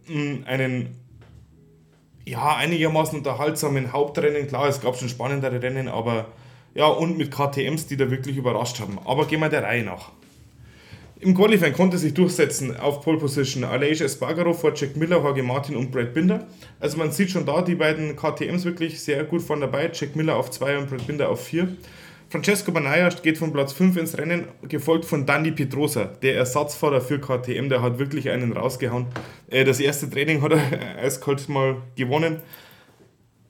mm, 0.06 0.44
einen 0.44 0.96
ja, 2.24 2.54
einigermaßen 2.54 3.18
unterhaltsamen 3.18 3.92
Hauptrennen. 3.92 4.46
Klar, 4.46 4.68
es 4.68 4.80
gab 4.80 4.96
schon 4.96 5.08
spannendere 5.08 5.60
Rennen, 5.60 5.88
aber 5.88 6.28
ja, 6.74 6.86
und 6.86 7.18
mit 7.18 7.32
KTMs, 7.32 7.88
die 7.88 7.96
da 7.96 8.08
wirklich 8.08 8.36
überrascht 8.36 8.78
haben. 8.78 9.00
Aber 9.04 9.26
gehen 9.26 9.40
wir 9.40 9.48
der 9.48 9.64
Reihe 9.64 9.82
nach. 9.82 10.12
Im 11.18 11.34
Qualifying 11.34 11.72
konnte 11.72 11.98
sich 11.98 12.14
durchsetzen 12.14 12.76
auf 12.76 13.00
Pole 13.00 13.18
Position 13.18 13.64
Aleix 13.64 14.00
Espargaro 14.00 14.52
vor 14.52 14.72
Jack 14.76 14.96
Miller, 14.96 15.16
Jorge 15.16 15.42
Martin 15.42 15.74
und 15.74 15.90
Brad 15.90 16.14
Binder. 16.14 16.46
Also 16.78 16.98
man 16.98 17.10
sieht 17.10 17.30
schon 17.30 17.46
da 17.46 17.62
die 17.62 17.74
beiden 17.74 18.14
KTMs 18.14 18.64
wirklich 18.64 19.00
sehr 19.00 19.24
gut 19.24 19.42
von 19.42 19.60
dabei. 19.60 19.90
Jack 19.92 20.14
Miller 20.14 20.36
auf 20.36 20.52
2 20.52 20.78
und 20.78 20.88
Brad 20.88 21.04
Binder 21.06 21.28
auf 21.30 21.44
4. 21.44 21.68
Francesco 22.32 22.72
Banaya 22.72 23.10
geht 23.10 23.36
von 23.36 23.52
Platz 23.52 23.74
5 23.74 23.94
ins 23.98 24.16
Rennen, 24.16 24.46
gefolgt 24.66 25.04
von 25.04 25.26
Danny 25.26 25.50
Pedrosa, 25.50 26.04
der 26.22 26.34
Ersatzfahrer 26.36 27.02
für 27.02 27.18
KTM, 27.18 27.68
der 27.68 27.82
hat 27.82 27.98
wirklich 27.98 28.30
einen 28.30 28.54
rausgehauen. 28.54 29.04
Äh, 29.50 29.64
das 29.64 29.80
erste 29.80 30.08
Training 30.08 30.40
hat 30.40 30.52
er 30.52 30.96
eiskalt 30.96 31.50
mal 31.50 31.82
gewonnen 31.94 32.40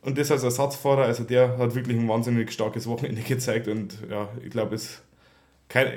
und 0.00 0.18
das 0.18 0.32
als 0.32 0.42
Ersatzfahrer, 0.42 1.04
also 1.04 1.22
der 1.22 1.58
hat 1.58 1.76
wirklich 1.76 1.96
ein 1.96 2.08
wahnsinnig 2.08 2.50
starkes 2.50 2.88
Wochenende 2.88 3.22
gezeigt 3.28 3.68
und 3.68 3.98
ja, 4.10 4.28
ich 4.44 4.50
glaube, 4.50 4.76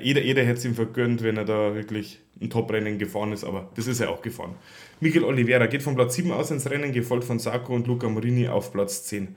jeder, 0.04 0.22
jeder 0.22 0.44
hätte 0.44 0.60
es 0.60 0.66
ihm 0.66 0.76
vergönnt, 0.76 1.24
wenn 1.24 1.38
er 1.38 1.46
da 1.46 1.74
wirklich 1.74 2.20
ein 2.40 2.52
Top-Rennen 2.52 3.00
gefahren 3.00 3.32
ist, 3.32 3.46
aber 3.46 3.68
das 3.74 3.88
ist 3.88 4.00
er 4.00 4.12
auch 4.12 4.22
gefahren. 4.22 4.54
Miguel 5.00 5.24
Oliveira 5.24 5.66
geht 5.66 5.82
von 5.82 5.96
Platz 5.96 6.14
7 6.14 6.32
aus 6.32 6.52
ins 6.52 6.70
Rennen, 6.70 6.92
gefolgt 6.92 7.24
von 7.24 7.40
Sarko 7.40 7.74
und 7.74 7.88
Luca 7.88 8.08
Morini 8.08 8.48
auf 8.48 8.72
Platz 8.72 9.06
10. 9.06 9.36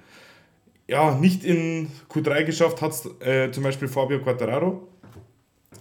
Ja, 0.88 1.14
nicht 1.14 1.44
in 1.44 1.90
Q3 2.08 2.44
geschafft 2.44 2.80
hat 2.80 2.92
es 2.92 3.06
äh, 3.20 3.52
zum 3.52 3.62
Beispiel 3.62 3.88
Fabio 3.88 4.20
Quattararo 4.20 4.88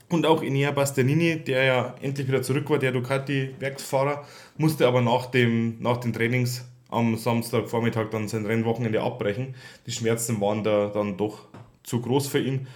und 0.09 0.25
auch 0.25 0.43
Enea 0.43 0.71
Bastianini, 0.71 1.39
der 1.45 1.63
ja 1.63 1.95
endlich 2.01 2.27
wieder 2.27 2.41
zurück 2.41 2.69
war, 2.69 2.77
der 2.77 2.91
Ducati-Werksfahrer, 2.91 4.25
musste 4.57 4.85
aber 4.85 5.01
nach, 5.01 5.27
dem, 5.27 5.81
nach 5.81 5.97
den 5.97 6.11
Trainings 6.11 6.65
am 6.89 7.15
Samstagvormittag 7.15 8.09
dann 8.11 8.27
sein 8.27 8.45
Rennwochenende 8.45 9.01
abbrechen. 9.01 9.55
Die 9.85 9.91
Schmerzen 9.91 10.41
waren 10.41 10.65
da 10.65 10.87
dann 10.87 11.15
doch 11.15 11.47
zu 11.83 12.01
groß 12.01 12.27
für 12.27 12.39
ihn. 12.39 12.67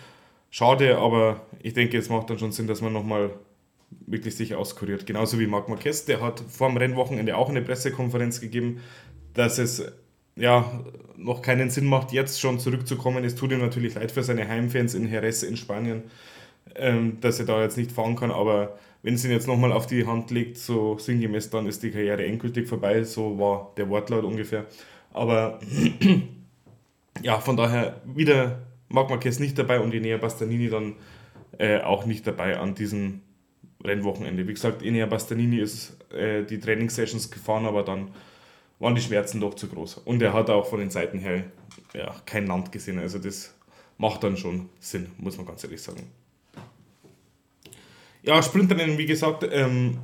Schade, 0.50 1.00
aber 1.00 1.42
ich 1.62 1.74
denke, 1.74 1.98
es 1.98 2.10
macht 2.10 2.30
dann 2.30 2.40
schon 2.40 2.54
Sinn, 2.54 2.68
dass 2.68 2.82
man 2.82 2.94
nochmal 2.94 3.32
wirklich 4.08 4.38
sich 4.38 4.56
auskuriert. 4.56 5.06
Genauso 5.06 5.38
wie 5.38 5.48
Marc 5.48 5.68
Marquez, 5.68 6.06
der 6.06 6.22
hat 6.22 6.42
vor 6.48 6.70
dem 6.70 6.78
Rennwochenende 6.78 7.36
auch 7.36 7.50
eine 7.50 7.62
Pressekonferenz 7.62 8.40
gegeben, 8.40 8.82
dass 9.34 9.58
es 9.58 9.84
ja 10.36 10.66
noch 11.18 11.42
keinen 11.42 11.70
Sinn 11.70 11.86
macht, 11.86 12.12
jetzt 12.12 12.40
schon 12.40 12.60
zurückzukommen. 12.60 13.24
Es 13.24 13.36
tut 13.36 13.52
ihm 13.52 13.60
natürlich 13.60 13.96
leid 13.96 14.12
für 14.12 14.24
seine 14.24 14.48
Heimfans 14.48 14.94
in 14.94 15.10
Jerez 15.10 15.44
in 15.44 15.58
Spanien, 15.58 16.04
ähm, 16.76 17.18
dass 17.22 17.40
er 17.40 17.46
da 17.46 17.62
jetzt 17.62 17.78
nicht 17.78 17.92
fahren 17.92 18.16
kann, 18.16 18.32
aber 18.32 18.78
wenn 19.04 19.16
es 19.16 19.26
ihn 19.26 19.32
jetzt 19.32 19.48
nochmal 19.48 19.72
auf 19.72 19.88
die 19.88 20.06
Hand 20.06 20.30
legt, 20.32 20.58
so 20.58 20.98
sinngemäß, 20.98 21.50
dann 21.50 21.66
ist 21.66 21.82
die 21.82 21.92
Karriere 21.92 22.26
endgültig 22.26 22.68
vorbei, 22.68 23.04
so 23.04 23.40
war 23.40 23.74
der 23.78 23.90
Wortlaut 23.90 24.24
ungefähr. 24.24 24.66
Aber 25.12 25.60
ja, 27.22 27.40
von 27.40 27.58
daher 27.58 28.02
wieder 28.06 28.62
Marc 28.90 29.10
Marquez 29.10 29.40
nicht 29.40 29.58
dabei 29.58 29.80
und 29.80 29.94
Enea 29.94 30.18
Bastanini 30.18 30.70
dann 30.70 30.96
äh, 31.58 31.80
auch 31.82 32.06
nicht 32.06 32.28
dabei 32.28 32.60
an 32.60 32.76
diesem 32.76 33.22
Rennwochenende. 33.84 34.48
Wie 34.48 34.54
gesagt, 34.54 34.84
Enea 34.84 35.08
Bastanini 35.08 35.58
ist 35.58 35.98
äh, 36.14 36.44
die 36.44 36.60
Trainingssessions 36.60 37.32
gefahren, 37.32 37.66
aber 37.66 37.84
dann 37.84 38.12
waren 38.82 38.96
die 38.96 39.02
Schmerzen 39.02 39.40
doch 39.40 39.54
zu 39.54 39.68
groß. 39.68 40.00
Und 40.06 40.22
er 40.22 40.34
hat 40.34 40.50
auch 40.50 40.66
von 40.66 40.80
den 40.80 40.90
Seiten 40.90 41.20
her 41.20 41.46
ja, 41.94 42.16
kein 42.26 42.48
Land 42.48 42.72
gesehen. 42.72 43.00
Also 43.00 43.20
das 43.20 43.54
macht 43.98 44.24
dann 44.24 44.36
schon 44.36 44.70
Sinn, 44.80 45.12
muss 45.18 45.38
man 45.38 45.46
ganz 45.46 45.64
ehrlich 45.64 45.82
sagen. 45.82 46.04
Ja, 48.24 48.42
Sprintrennen, 48.42 48.98
wie 48.98 49.06
gesagt, 49.06 49.48
ähm, 49.52 50.00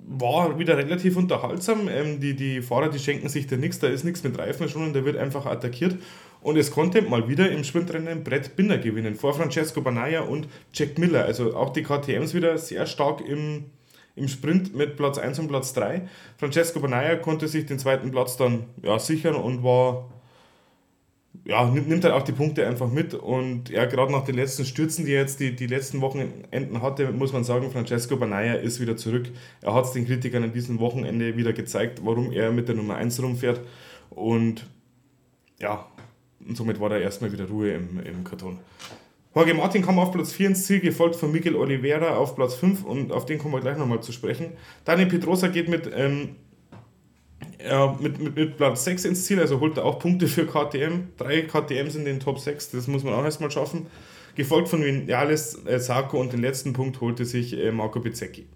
war 0.00 0.58
wieder 0.58 0.76
relativ 0.76 1.16
unterhaltsam. 1.16 1.88
Ähm, 1.88 2.18
die, 2.20 2.34
die 2.34 2.62
Fahrer, 2.62 2.88
die 2.88 2.98
schenken 2.98 3.28
sich 3.28 3.46
da 3.46 3.56
nichts, 3.56 3.78
da 3.78 3.86
ist 3.86 4.04
nichts 4.04 4.24
mit 4.24 4.36
Reifen 4.36 4.68
schon 4.68 4.84
und 4.84 4.92
der 4.92 5.04
wird 5.04 5.16
einfach 5.16 5.46
attackiert. 5.46 5.96
Und 6.40 6.56
es 6.56 6.72
konnte 6.72 7.02
mal 7.02 7.28
wieder 7.28 7.48
im 7.52 7.62
Sprintrennen 7.62 8.24
Brett 8.24 8.56
Binder 8.56 8.78
gewinnen, 8.78 9.14
vor 9.14 9.34
Francesco 9.34 9.80
Banaya 9.80 10.22
und 10.22 10.48
Jack 10.72 10.98
Miller. 10.98 11.24
Also 11.24 11.54
auch 11.54 11.72
die 11.72 11.84
KTMs 11.84 12.34
wieder 12.34 12.58
sehr 12.58 12.86
stark 12.86 13.20
im, 13.20 13.66
im 14.14 14.28
Sprint 14.28 14.74
mit 14.74 14.96
Platz 14.96 15.18
1 15.18 15.38
und 15.38 15.48
Platz 15.48 15.72
3. 15.72 16.08
Francesco 16.36 16.80
Banaya 16.80 17.16
konnte 17.16 17.48
sich 17.48 17.66
den 17.66 17.78
zweiten 17.78 18.10
Platz 18.10 18.36
dann 18.36 18.64
ja, 18.82 18.98
sichern 18.98 19.34
und 19.34 19.62
war 19.62 20.10
ja, 21.44 21.64
nimmt, 21.64 22.04
halt 22.04 22.14
auch 22.14 22.22
die 22.22 22.32
Punkte 22.32 22.66
einfach 22.66 22.90
mit. 22.90 23.14
Und 23.14 23.70
ja, 23.70 23.86
gerade 23.86 24.12
nach 24.12 24.24
den 24.24 24.36
letzten 24.36 24.64
Stürzen, 24.64 25.06
die 25.06 25.12
er 25.12 25.22
jetzt 25.22 25.40
die, 25.40 25.56
die 25.56 25.66
letzten 25.66 26.00
Wochenenden 26.00 26.82
hatte, 26.82 27.10
muss 27.10 27.32
man 27.32 27.42
sagen, 27.42 27.70
Francesco 27.70 28.16
Banaya 28.16 28.54
ist 28.54 28.80
wieder 28.80 28.96
zurück. 28.96 29.28
Er 29.60 29.74
hat 29.74 29.86
es 29.86 29.92
den 29.92 30.06
Kritikern 30.06 30.44
an 30.44 30.52
diesem 30.52 30.78
Wochenende 30.78 31.36
wieder 31.36 31.52
gezeigt, 31.52 32.00
warum 32.04 32.32
er 32.32 32.52
mit 32.52 32.68
der 32.68 32.76
Nummer 32.76 32.96
1 32.96 33.22
rumfährt. 33.22 33.60
Und 34.10 34.66
ja, 35.58 35.86
und 36.46 36.56
somit 36.56 36.80
war 36.80 36.90
da 36.90 36.98
erstmal 36.98 37.32
wieder 37.32 37.48
Ruhe 37.48 37.72
im, 37.72 38.00
im 38.00 38.24
Karton. 38.24 38.58
Jorge 39.34 39.54
Martin 39.54 39.82
kam 39.82 39.98
auf 39.98 40.12
Platz 40.12 40.32
4 40.32 40.48
ins 40.48 40.66
Ziel, 40.66 40.80
gefolgt 40.80 41.16
von 41.16 41.32
Miguel 41.32 41.56
Oliveira 41.56 42.16
auf 42.16 42.34
Platz 42.34 42.54
5 42.54 42.84
und 42.84 43.12
auf 43.12 43.24
den 43.24 43.38
kommen 43.38 43.54
wir 43.54 43.60
gleich 43.60 43.78
nochmal 43.78 44.02
zu 44.02 44.12
sprechen. 44.12 44.52
Daniel 44.84 45.08
Pedrosa 45.08 45.48
geht 45.48 45.68
mit 45.68 45.90
ähm, 45.94 46.36
ja, 47.64 47.96
mit, 48.00 48.20
mit, 48.20 48.36
mit 48.36 48.56
Platz 48.56 48.84
6 48.84 49.04
ins 49.06 49.24
Ziel, 49.24 49.40
also 49.40 49.60
holt 49.60 49.76
er 49.76 49.84
auch 49.84 49.98
Punkte 49.98 50.28
für 50.28 50.46
KTM. 50.46 51.08
Drei 51.16 51.42
KTMs 51.42 51.94
in 51.94 52.04
den 52.04 52.20
Top 52.20 52.38
6, 52.38 52.70
das 52.72 52.88
muss 52.88 53.04
man 53.04 53.14
auch 53.14 53.24
erstmal 53.24 53.50
schaffen. 53.50 53.86
Gefolgt 54.34 54.68
von 54.68 54.84
Vinales, 54.84 55.64
äh, 55.66 55.78
Sarko 55.78 56.20
und 56.20 56.32
den 56.32 56.40
letzten 56.40 56.72
Punkt 56.72 57.00
holte 57.00 57.24
sich 57.24 57.56
äh, 57.58 57.70
Marco 57.70 58.00
Pizzecchi. 58.00 58.46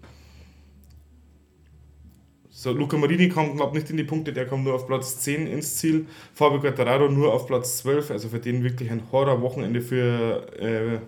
So, 2.59 2.71
Luca 2.71 2.97
Marini 2.97 3.29
kam, 3.29 3.55
glaube 3.55 3.77
nicht 3.77 3.87
in 3.91 3.97
die 3.97 4.03
Punkte, 4.03 4.33
der 4.33 4.47
kam 4.47 4.63
nur 4.63 4.73
auf 4.73 4.87
Platz 4.87 5.19
10 5.19 5.45
ins 5.45 5.75
Ziel. 5.75 6.07
Fabio 6.33 6.59
Quattararo 6.59 7.07
nur 7.07 7.31
auf 7.31 7.45
Platz 7.45 7.77
12, 7.77 8.09
also 8.09 8.29
für 8.29 8.39
den 8.39 8.63
wirklich 8.63 8.89
ein 8.89 9.03
Horror-Wochenende 9.11 9.79
für 9.79 10.51
äh, 10.57 10.99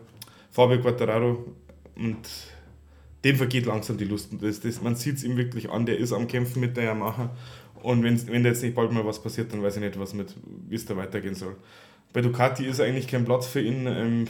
Fabio 0.52 0.80
Quattararo. 0.80 1.44
Und 1.96 2.20
dem 3.24 3.36
vergeht 3.36 3.66
langsam 3.66 3.98
die 3.98 4.06
Lust. 4.06 4.30
Das, 4.40 4.60
das, 4.60 4.80
man 4.84 4.96
sieht 4.96 5.16
es 5.16 5.24
ihm 5.24 5.38
wirklich 5.38 5.72
an, 5.72 5.88
der 5.88 5.98
ist 5.98 6.14
am 6.14 6.28
Kämpfen 6.28 6.60
mit 6.60 6.78
der 6.78 6.84
Yamaha. 6.84 7.36
Und 7.82 8.04
wenn, 8.04 8.28
wenn 8.28 8.44
da 8.44 8.50
jetzt 8.50 8.62
nicht 8.62 8.76
bald 8.76 8.92
mal 8.92 9.04
was 9.04 9.20
passiert, 9.20 9.52
dann 9.52 9.64
weiß 9.64 9.78
ich 9.78 9.82
nicht, 9.82 10.00
was 10.00 10.14
mit, 10.14 10.36
wie 10.68 10.76
es 10.76 10.86
da 10.86 10.96
weitergehen 10.96 11.34
soll. 11.34 11.56
Bei 12.14 12.22
Ducati 12.22 12.64
ist 12.64 12.80
eigentlich 12.80 13.08
kein 13.08 13.26
Platz 13.26 13.48
für 13.48 13.62
ihn. 13.62 13.88
Ähm, 13.88 14.26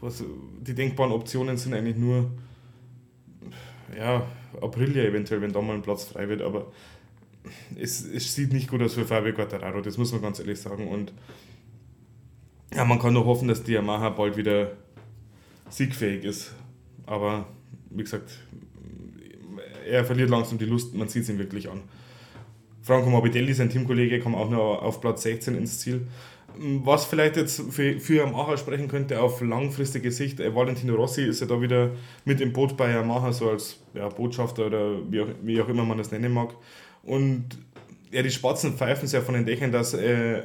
was, 0.00 0.24
die 0.62 0.74
denkbaren 0.74 1.12
Optionen 1.12 1.58
sind 1.58 1.74
eigentlich 1.74 1.96
nur 1.96 2.30
ja, 3.96 4.26
Aprilia 4.60 5.04
eventuell, 5.04 5.40
wenn 5.40 5.52
da 5.52 5.60
mal 5.60 5.74
ein 5.74 5.82
Platz 5.82 6.04
frei 6.04 6.28
wird, 6.28 6.42
aber 6.42 6.72
es, 7.78 8.04
es 8.04 8.34
sieht 8.34 8.52
nicht 8.52 8.68
gut 8.68 8.82
aus 8.82 8.94
für 8.94 9.04
Fabio 9.04 9.32
Quattararo, 9.32 9.80
das 9.80 9.96
muss 9.96 10.12
man 10.12 10.22
ganz 10.22 10.38
ehrlich 10.38 10.60
sagen. 10.60 10.88
Und 10.88 11.12
ja, 12.74 12.84
man 12.84 12.98
kann 12.98 13.14
nur 13.14 13.24
hoffen, 13.24 13.48
dass 13.48 13.62
die 13.62 13.72
Yamaha 13.72 14.10
bald 14.10 14.36
wieder 14.36 14.72
siegfähig 15.68 16.24
ist. 16.24 16.54
Aber 17.06 17.46
wie 17.90 18.02
gesagt, 18.02 18.38
er 19.88 20.04
verliert 20.04 20.30
langsam 20.30 20.58
die 20.58 20.66
Lust, 20.66 20.94
man 20.94 21.08
sieht 21.08 21.24
es 21.24 21.28
ihm 21.28 21.38
wirklich 21.38 21.68
an. 21.68 21.82
Franco 22.82 23.10
Morbidelli, 23.10 23.52
sein 23.52 23.70
Teamkollege, 23.70 24.20
kam 24.20 24.34
auch 24.34 24.48
nur 24.48 24.82
auf 24.82 25.00
Platz 25.00 25.22
16 25.22 25.56
ins 25.56 25.80
Ziel. 25.80 26.06
Was 26.62 27.06
vielleicht 27.06 27.36
jetzt 27.36 27.62
für, 27.70 27.98
für 27.98 28.16
Yamaha 28.16 28.58
sprechen 28.58 28.86
könnte 28.86 29.22
auf 29.22 29.40
langfristige 29.40 30.12
Sicht, 30.12 30.40
äh, 30.40 30.54
Valentino 30.54 30.94
Rossi 30.94 31.22
ist 31.22 31.40
ja 31.40 31.46
da 31.46 31.58
wieder 31.62 31.92
mit 32.26 32.42
im 32.42 32.52
Boot 32.52 32.76
bei 32.76 32.92
Yamaha, 32.92 33.32
so 33.32 33.48
als 33.48 33.78
ja, 33.94 34.10
Botschafter 34.10 34.66
oder 34.66 35.10
wie 35.10 35.22
auch, 35.22 35.28
wie 35.42 35.60
auch 35.62 35.68
immer 35.70 35.84
man 35.84 35.96
das 35.96 36.10
nennen 36.10 36.34
mag. 36.34 36.54
Und 37.02 37.46
ja, 38.10 38.22
die 38.22 38.30
Spatzen 38.30 38.74
pfeifen 38.74 39.08
sehr 39.08 39.22
von 39.22 39.32
den 39.32 39.46
Dächern, 39.46 39.72
dass 39.72 39.94
äh, 39.94 40.42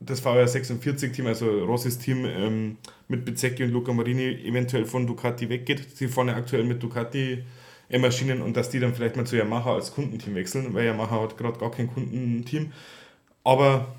das 0.00 0.20
VR 0.20 0.46
46 0.46 1.12
Team, 1.12 1.26
also 1.26 1.64
Rossis 1.64 1.96
Team 1.96 2.26
ähm, 2.26 2.76
mit 3.08 3.24
Bezzecchi 3.24 3.64
und 3.64 3.70
Luca 3.70 3.92
Marini 3.94 4.34
eventuell 4.44 4.84
von 4.84 5.06
Ducati 5.06 5.48
weggeht. 5.48 5.96
Sie 5.96 6.08
fahren 6.08 6.28
ja 6.28 6.36
aktuell 6.36 6.64
mit 6.64 6.82
Ducati 6.82 7.42
Maschinen 7.98 8.42
und 8.42 8.56
dass 8.56 8.70
die 8.70 8.80
dann 8.80 8.94
vielleicht 8.94 9.16
mal 9.16 9.26
zu 9.26 9.36
Yamaha 9.36 9.74
als 9.74 9.94
Kundenteam 9.94 10.34
wechseln, 10.34 10.74
weil 10.74 10.86
Yamaha 10.86 11.22
hat 11.22 11.36
gerade 11.36 11.58
gar 11.58 11.70
kein 11.70 11.88
Kundenteam. 11.88 12.72
Aber 13.44 13.94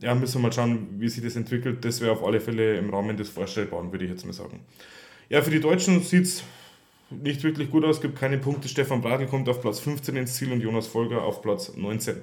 ja, 0.00 0.14
müssen 0.14 0.34
wir 0.34 0.48
mal 0.48 0.52
schauen, 0.52 0.88
wie 0.98 1.08
sich 1.08 1.22
das 1.22 1.36
entwickelt. 1.36 1.84
Das 1.84 2.00
wäre 2.00 2.12
auf 2.12 2.24
alle 2.24 2.40
Fälle 2.40 2.76
im 2.76 2.90
Rahmen 2.90 3.16
des 3.16 3.28
Vorstellbaren, 3.28 3.92
würde 3.92 4.04
ich 4.04 4.10
jetzt 4.10 4.24
mal 4.24 4.32
sagen. 4.32 4.60
Ja, 5.28 5.42
für 5.42 5.50
die 5.50 5.60
Deutschen 5.60 6.02
sieht 6.02 6.24
es 6.24 6.44
nicht 7.10 7.42
wirklich 7.42 7.70
gut 7.70 7.84
aus, 7.84 8.00
gibt 8.00 8.18
keine 8.18 8.38
Punkte. 8.38 8.68
Stefan 8.68 9.02
Bradl 9.02 9.26
kommt 9.26 9.48
auf 9.48 9.60
Platz 9.60 9.80
15 9.80 10.16
ins 10.16 10.34
Ziel 10.34 10.50
und 10.52 10.60
Jonas 10.60 10.86
Folger 10.86 11.22
auf 11.22 11.42
Platz 11.42 11.72
19. 11.76 12.16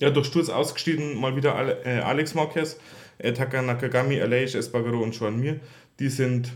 Ja, 0.00 0.10
durch 0.10 0.26
Sturz 0.26 0.48
ausgestiegen 0.48 1.18
mal 1.18 1.36
wieder 1.36 1.86
äh, 1.86 2.00
Alex 2.00 2.34
Marquez, 2.34 2.78
äh, 3.18 3.32
Taka 3.32 3.62
Nakagami, 3.62 4.20
Aleix 4.20 4.54
Espargaro 4.54 5.00
und 5.02 5.18
Joan 5.18 5.38
Mir. 5.38 5.60
Die 6.00 6.08
sind 6.08 6.52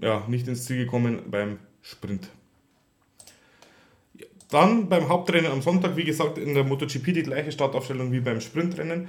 ja, 0.00 0.24
nicht 0.28 0.48
ins 0.48 0.64
Ziel 0.64 0.84
gekommen 0.84 1.22
beim 1.30 1.58
Sprint. 1.82 2.28
Dann 4.56 4.88
beim 4.88 5.10
Hauptrennen 5.10 5.52
am 5.52 5.60
Sonntag, 5.60 5.98
wie 5.98 6.04
gesagt, 6.04 6.38
in 6.38 6.54
der 6.54 6.64
MotoGP 6.64 7.12
die 7.12 7.22
gleiche 7.24 7.52
Startaufstellung 7.52 8.10
wie 8.10 8.20
beim 8.20 8.40
Sprintrennen. 8.40 9.06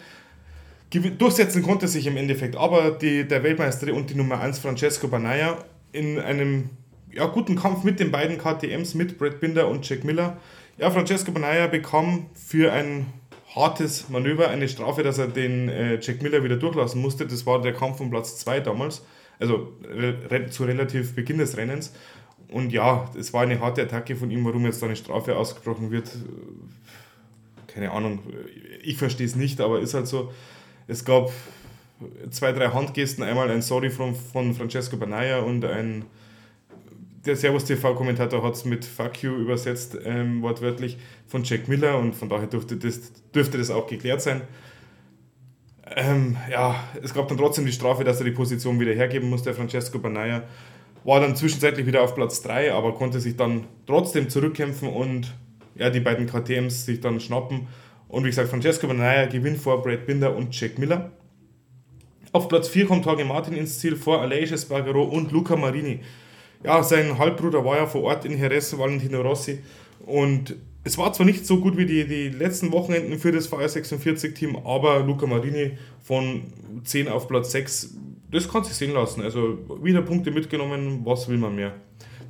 Durchsetzen 1.18 1.64
konnte 1.64 1.88
sich 1.88 2.06
im 2.06 2.18
Endeffekt 2.18 2.58
aber 2.58 2.92
die, 2.92 3.26
der 3.26 3.44
Weltmeister 3.44 3.94
und 3.94 4.10
die 4.10 4.16
Nummer 4.16 4.42
1 4.42 4.60
Francesco 4.60 5.08
Banaya 5.08 5.64
in 5.94 6.20
einem 6.20 6.70
ja, 7.14 7.28
guten 7.28 7.56
Kampf 7.56 7.86
mit 7.86 8.02
den 8.02 8.12
beiden 8.12 8.38
KTMs, 8.38 8.94
mit 8.94 9.18
Brad 9.18 9.40
Binder 9.40 9.70
und 9.70 9.88
Jack 9.88 10.04
Miller. 10.04 10.36
Ja, 10.78 10.92
Francesco 10.92 11.32
Banaya 11.32 11.68
bekam 11.68 12.26
für 12.34 12.74
ein 12.74 13.06
hartes 13.56 14.10
Manöver 14.10 14.50
eine 14.50 14.68
Strafe, 14.68 15.02
dass 15.02 15.18
er 15.18 15.28
den 15.28 15.70
äh, 15.70 15.98
Jack 16.02 16.22
Miller 16.24 16.44
wieder 16.44 16.58
durchlassen 16.58 17.02
musste. 17.02 17.26
Das 17.26 17.46
war 17.46 17.62
der 17.62 17.72
Kampf 17.72 18.02
um 18.02 18.10
Platz 18.10 18.38
2 18.40 18.60
damals, 18.60 19.02
also 19.40 19.72
re 19.86 20.50
zu 20.50 20.66
relativ 20.66 21.16
Beginn 21.16 21.38
des 21.38 21.56
Rennens. 21.56 21.94
Und 22.50 22.72
ja, 22.72 23.10
es 23.18 23.34
war 23.34 23.42
eine 23.42 23.60
harte 23.60 23.84
Attacke 23.84 24.16
von 24.16 24.32
ihm, 24.32 24.46
warum 24.46 24.66
jetzt 24.66 24.82
da 24.82 24.86
eine 24.86 24.96
Strafe 24.96 25.36
ausgesprochen 25.36 25.92
wird. 25.92 26.10
Keine 27.68 27.92
Ahnung, 27.92 28.20
ich 28.82 28.98
verstehe 28.98 29.28
es 29.28 29.36
nicht, 29.36 29.60
aber 29.60 29.80
ist 29.82 29.94
halt 29.94 30.08
so. 30.08 30.32
Es 30.88 31.04
gab 31.04 31.30
zwei, 32.30 32.52
drei 32.52 32.70
Handgesten, 32.70 33.24
einmal 33.24 33.50
ein 33.52 33.62
Sorry 33.62 33.90
von, 33.90 34.16
von 34.16 34.54
Francesco 34.54 34.98
Banaya 34.98 35.40
und 35.40 35.66
ein, 35.66 36.06
der 37.26 37.36
Servus 37.36 37.66
TV-Kommentator 37.66 38.42
hat 38.44 38.54
es 38.54 38.64
mit 38.64 38.86
Fuck 38.86 39.24
you 39.24 39.36
übersetzt, 39.36 39.98
ähm, 40.06 40.42
wortwörtlich, 40.42 40.98
von 41.28 41.44
Jack 41.44 41.68
Miller 41.68 41.98
und 41.98 42.16
von 42.16 42.30
daher 42.30 42.48
dürfte 42.48 42.78
das, 42.78 43.12
dürfte 43.34 43.58
das 43.58 43.70
auch 43.70 43.88
geklärt 43.88 44.22
sein. 44.22 44.42
Ähm, 45.96 46.38
ja, 46.50 46.76
es 47.02 47.14
gab 47.14 47.28
dann 47.28 47.38
trotzdem 47.38 47.66
die 47.66 47.72
Strafe, 47.72 48.04
dass 48.04 48.20
er 48.20 48.26
die 48.26 48.32
Position 48.32 48.80
wieder 48.80 48.94
hergeben 48.94 49.30
musste, 49.30 49.54
Francesco 49.54 50.00
Banaya. 50.00 50.44
War 51.08 51.22
dann 51.22 51.38
zwischenzeitlich 51.38 51.86
wieder 51.86 52.02
auf 52.02 52.16
Platz 52.16 52.42
3, 52.42 52.74
aber 52.74 52.94
konnte 52.94 53.22
sich 53.22 53.38
dann 53.38 53.64
trotzdem 53.86 54.28
zurückkämpfen 54.28 54.90
und 54.90 55.34
ja, 55.76 55.90
die 55.90 56.02
beiden 56.02 56.28
KTMs 56.28 56.86
sich 56.86 57.00
dann 57.00 57.22
schnappen. 57.22 57.68
Und 58.10 58.26
wie 58.26 58.28
gesagt, 58.28 58.50
Francesco 58.50 58.88
Banaya 58.88 59.26
gewinnt 59.28 59.58
vor 59.58 59.82
Brad 59.82 60.06
Binder 60.06 60.36
und 60.36 60.54
Jack 60.60 60.78
Miller. 60.78 61.14
Auf 62.34 62.50
Platz 62.50 62.68
4 62.68 62.88
kommt 62.88 63.06
Jorge 63.06 63.24
Martin 63.24 63.54
ins 63.54 63.80
Ziel 63.80 63.96
vor 63.96 64.22
Aleix 64.22 64.52
Espargaro 64.52 65.02
und 65.04 65.32
Luca 65.32 65.56
Marini. 65.56 66.02
Ja, 66.66 66.84
sein 66.84 67.18
Halbbruder 67.18 67.64
war 67.64 67.78
ja 67.78 67.88
vor 67.88 68.04
Ort 68.04 68.26
in 68.26 68.38
Jerez, 68.38 68.78
Valentino 68.78 69.22
Rossi. 69.22 69.60
Und 70.06 70.58
es 70.84 70.98
war 70.98 71.14
zwar 71.14 71.26
nicht 71.26 71.46
so 71.46 71.62
gut 71.62 71.78
wie 71.78 71.86
die, 71.86 72.06
die 72.06 72.28
letzten 72.28 72.74
Wochenenden 72.74 73.18
für 73.18 73.32
das 73.32 73.50
VR46-Team, 73.50 74.58
aber 74.58 75.00
Luca 75.00 75.26
Marini 75.26 75.78
von 76.04 76.44
10 76.84 77.08
auf 77.08 77.30
Platz 77.30 77.54
6, 77.54 77.96
das 78.32 78.50
kann 78.50 78.64
sich 78.64 78.74
sehen 78.74 78.94
lassen. 78.94 79.22
Also 79.22 79.58
wieder 79.84 80.02
Punkte 80.02 80.32
mitgenommen, 80.32 81.02
was 81.04 81.28
will 81.28 81.38
man 81.38 81.56
mehr. 81.56 81.74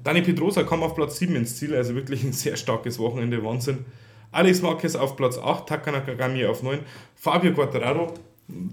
Dani 0.03 0.21
Pedrosa 0.21 0.63
kam 0.63 0.83
auf 0.83 0.95
Platz 0.95 1.17
7 1.17 1.35
ins 1.35 1.57
Ziel, 1.57 1.75
also 1.75 1.95
wirklich 1.95 2.23
ein 2.23 2.33
sehr 2.33 2.55
starkes 2.55 2.99
Wochenende, 2.99 3.43
Wahnsinn. 3.43 3.85
Alex 4.31 4.61
Marquez 4.61 4.95
auf 4.95 5.15
Platz 5.15 5.37
8, 5.37 5.67
Takana 5.67 6.01
Kagami 6.01 6.45
auf 6.45 6.61
9, 6.61 6.79
Fabio 7.15 7.53
Quattararo, 7.53 8.13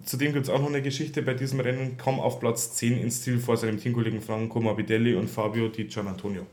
zudem 0.05 0.33
gibt 0.33 0.47
es 0.47 0.51
auch 0.51 0.61
noch 0.61 0.69
eine 0.69 0.83
Geschichte 0.83 1.23
bei 1.23 1.35
diesem 1.35 1.61
Rennen, 1.61 1.97
kam 1.97 2.21
auf 2.21 2.41
Platz 2.41 2.75
10 2.75 2.99
ins 2.99 3.23
Ziel 3.23 3.39
vor 3.39 3.57
seinem 3.57 3.79
Teamkollegen 3.79 4.21
Franco 4.21 4.61
Morbidelli 4.61 5.15
und 5.15 5.31
Fabio 5.31 5.69
Di 5.69 5.87
Gian 5.87 6.09
Antonio 6.09 6.47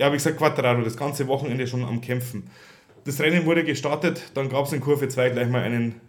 ja, 0.00 0.10
wie 0.10 0.16
gesagt, 0.16 0.38
Quattraro, 0.38 0.82
das 0.82 0.96
ganze 0.96 1.26
Wochenende 1.28 1.66
schon 1.66 1.84
am 1.84 2.00
Kämpfen. 2.00 2.44
Das 3.04 3.20
Rennen 3.20 3.44
wurde 3.44 3.64
gestartet, 3.64 4.30
dann 4.34 4.48
gab 4.48 4.64
es 4.64 4.72
in 4.72 4.80
Kurve 4.80 5.08
2 5.08 5.30
gleich 5.30 5.48
mal 5.48 5.62
einen 5.62 6.00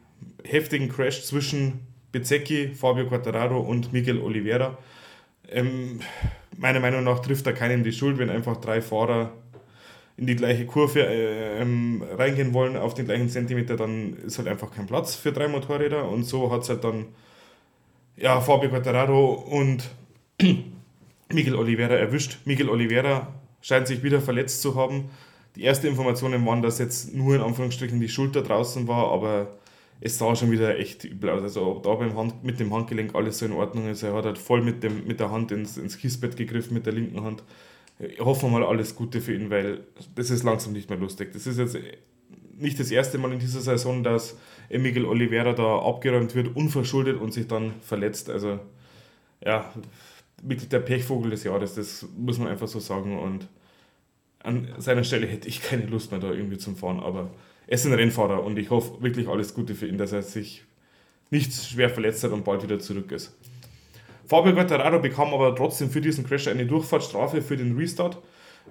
heftigen 0.45 0.87
Crash 0.87 1.23
zwischen 1.23 1.81
Bezzecchi, 2.11 2.69
Fabio 2.69 3.07
Quattararo 3.07 3.59
und 3.59 3.93
Miguel 3.93 4.19
Oliveira. 4.19 4.77
Ähm, 5.49 5.99
meiner 6.57 6.79
Meinung 6.79 7.03
nach 7.03 7.19
trifft 7.19 7.45
da 7.45 7.51
keinen 7.51 7.83
die 7.83 7.91
Schuld, 7.91 8.17
wenn 8.17 8.29
einfach 8.29 8.57
drei 8.57 8.81
Fahrer 8.81 9.31
in 10.17 10.27
die 10.27 10.35
gleiche 10.35 10.65
Kurve 10.65 11.01
äh, 11.01 11.61
ähm, 11.61 12.03
reingehen 12.17 12.53
wollen 12.53 12.77
auf 12.77 12.93
den 12.93 13.05
gleichen 13.05 13.29
Zentimeter, 13.29 13.75
dann 13.75 14.17
ist 14.25 14.37
halt 14.37 14.47
einfach 14.47 14.71
kein 14.71 14.87
Platz 14.87 15.15
für 15.15 15.31
drei 15.31 15.47
Motorräder 15.47 16.07
und 16.07 16.23
so 16.23 16.51
hat 16.51 16.61
es 16.61 16.69
halt 16.69 16.83
dann 16.83 17.07
ja, 18.17 18.39
Fabio 18.39 18.69
Quattararo 18.69 19.33
und 19.33 19.89
Miguel 21.33 21.55
Oliveira 21.55 21.95
erwischt. 21.95 22.39
Miguel 22.45 22.69
Oliveira 22.69 23.33
scheint 23.61 23.87
sich 23.87 24.03
wieder 24.03 24.21
verletzt 24.21 24.61
zu 24.61 24.75
haben. 24.75 25.09
Die 25.55 25.65
ersten 25.65 25.87
Informationen 25.87 26.45
waren, 26.45 26.61
dass 26.61 26.79
jetzt 26.79 27.13
nur 27.13 27.35
in 27.35 27.41
Anführungsstrichen 27.41 27.99
die 27.99 28.09
Schulter 28.09 28.41
draußen 28.41 28.87
war, 28.87 29.11
aber 29.11 29.57
es 30.03 30.17
sah 30.17 30.35
schon 30.35 30.51
wieder 30.51 30.77
echt 30.79 31.05
übel 31.05 31.29
aus. 31.29 31.43
Also 31.43 31.67
ob 31.67 31.83
da 31.83 31.93
beim 31.93 32.17
Hand, 32.17 32.43
mit 32.43 32.59
dem 32.59 32.73
Handgelenk 32.73 33.13
alles 33.13 33.37
so 33.37 33.45
in 33.45 33.51
Ordnung 33.53 33.87
ist. 33.87 34.01
Er 34.01 34.13
hat 34.13 34.25
halt 34.25 34.39
voll 34.39 34.63
mit, 34.63 34.83
dem, 34.83 35.05
mit 35.05 35.19
der 35.19 35.31
Hand 35.31 35.51
ins, 35.51 35.77
ins 35.77 35.97
Kiesbett 35.97 36.35
gegriffen, 36.35 36.73
mit 36.73 36.87
der 36.87 36.93
linken 36.93 37.23
Hand. 37.23 37.43
Hoffen 38.19 38.49
wir 38.51 38.59
mal 38.59 38.67
alles 38.67 38.95
Gute 38.95 39.21
für 39.21 39.35
ihn, 39.35 39.51
weil 39.51 39.83
das 40.15 40.31
ist 40.31 40.43
langsam 40.43 40.73
nicht 40.73 40.89
mehr 40.89 40.97
lustig. 40.97 41.31
Das 41.33 41.45
ist 41.45 41.59
jetzt 41.59 41.77
nicht 42.57 42.79
das 42.79 42.89
erste 42.89 43.19
Mal 43.19 43.31
in 43.31 43.39
dieser 43.39 43.61
Saison, 43.61 44.03
dass 44.03 44.37
Miguel 44.69 45.05
Oliveira 45.05 45.53
da 45.53 45.79
abgeräumt 45.79 46.33
wird, 46.33 46.55
unverschuldet 46.55 47.21
und 47.21 47.31
sich 47.31 47.47
dann 47.47 47.73
verletzt. 47.81 48.31
Also 48.31 48.59
ja, 49.45 49.71
wirklich 50.41 50.69
der 50.69 50.79
Pechvogel 50.79 51.29
des 51.29 51.43
Jahres, 51.43 51.75
das 51.75 52.07
muss 52.17 52.39
man 52.39 52.47
einfach 52.47 52.67
so 52.67 52.79
sagen. 52.79 53.19
Und 53.19 53.47
an 54.39 54.67
seiner 54.79 55.03
Stelle 55.03 55.27
hätte 55.27 55.47
ich 55.47 55.61
keine 55.61 55.85
Lust 55.85 56.09
mehr 56.09 56.19
da 56.19 56.31
irgendwie 56.31 56.57
zum 56.57 56.75
Fahren, 56.75 56.99
aber 56.99 57.19
er 57.19 57.29
ist 57.71 57.85
ein 57.85 57.93
Rennfahrer 57.93 58.43
und 58.43 58.59
ich 58.59 58.69
hoffe 58.69 59.01
wirklich 59.01 59.29
alles 59.29 59.53
Gute 59.53 59.75
für 59.75 59.87
ihn, 59.87 59.97
dass 59.97 60.11
er 60.11 60.21
sich 60.21 60.65
nicht 61.29 61.53
schwer 61.53 61.89
verletzt 61.89 62.21
hat 62.25 62.31
und 62.31 62.43
bald 62.43 62.63
wieder 62.63 62.79
zurück 62.79 63.13
ist. 63.13 63.33
Fabio 64.25 64.53
Quattararo 64.53 64.99
bekam 64.99 65.33
aber 65.33 65.55
trotzdem 65.55 65.89
für 65.89 66.01
diesen 66.01 66.25
Crash 66.25 66.49
eine 66.49 66.65
Durchfahrtsstrafe 66.65 67.41
für 67.41 67.55
den 67.55 67.77
Restart. 67.77 68.17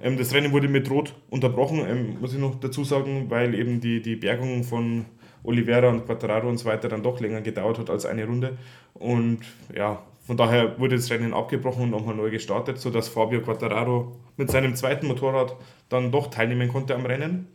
Ähm, 0.02 0.18
das 0.18 0.34
Rennen 0.34 0.52
wurde 0.52 0.68
mit 0.68 0.90
Rot 0.90 1.14
unterbrochen, 1.30 1.82
ähm, 1.88 2.20
muss 2.20 2.34
ich 2.34 2.38
noch 2.38 2.60
dazu 2.60 2.84
sagen, 2.84 3.30
weil 3.30 3.54
eben 3.54 3.80
die, 3.80 4.02
die 4.02 4.16
Bergung 4.16 4.64
von 4.64 5.06
Oliveira 5.44 5.88
und 5.88 6.04
Quattararo 6.04 6.46
und 6.46 6.58
so 6.58 6.66
weiter 6.66 6.88
dann 6.88 7.02
doch 7.02 7.20
länger 7.20 7.40
gedauert 7.40 7.78
hat 7.78 7.88
als 7.88 8.04
eine 8.04 8.26
Runde. 8.26 8.58
Und 8.92 9.40
ja, 9.74 10.04
von 10.26 10.36
daher 10.36 10.78
wurde 10.78 10.96
das 10.96 11.10
Rennen 11.10 11.32
abgebrochen 11.32 11.84
und 11.84 11.90
nochmal 11.90 12.14
neu 12.14 12.30
gestartet, 12.30 12.78
sodass 12.78 13.08
Fabio 13.08 13.40
Quattararo 13.40 14.12
mit 14.36 14.50
seinem 14.50 14.74
zweiten 14.74 15.06
Motorrad 15.06 15.56
dann 15.88 16.12
doch 16.12 16.26
teilnehmen 16.26 16.68
konnte 16.68 16.94
am 16.94 17.06
Rennen. 17.06 17.48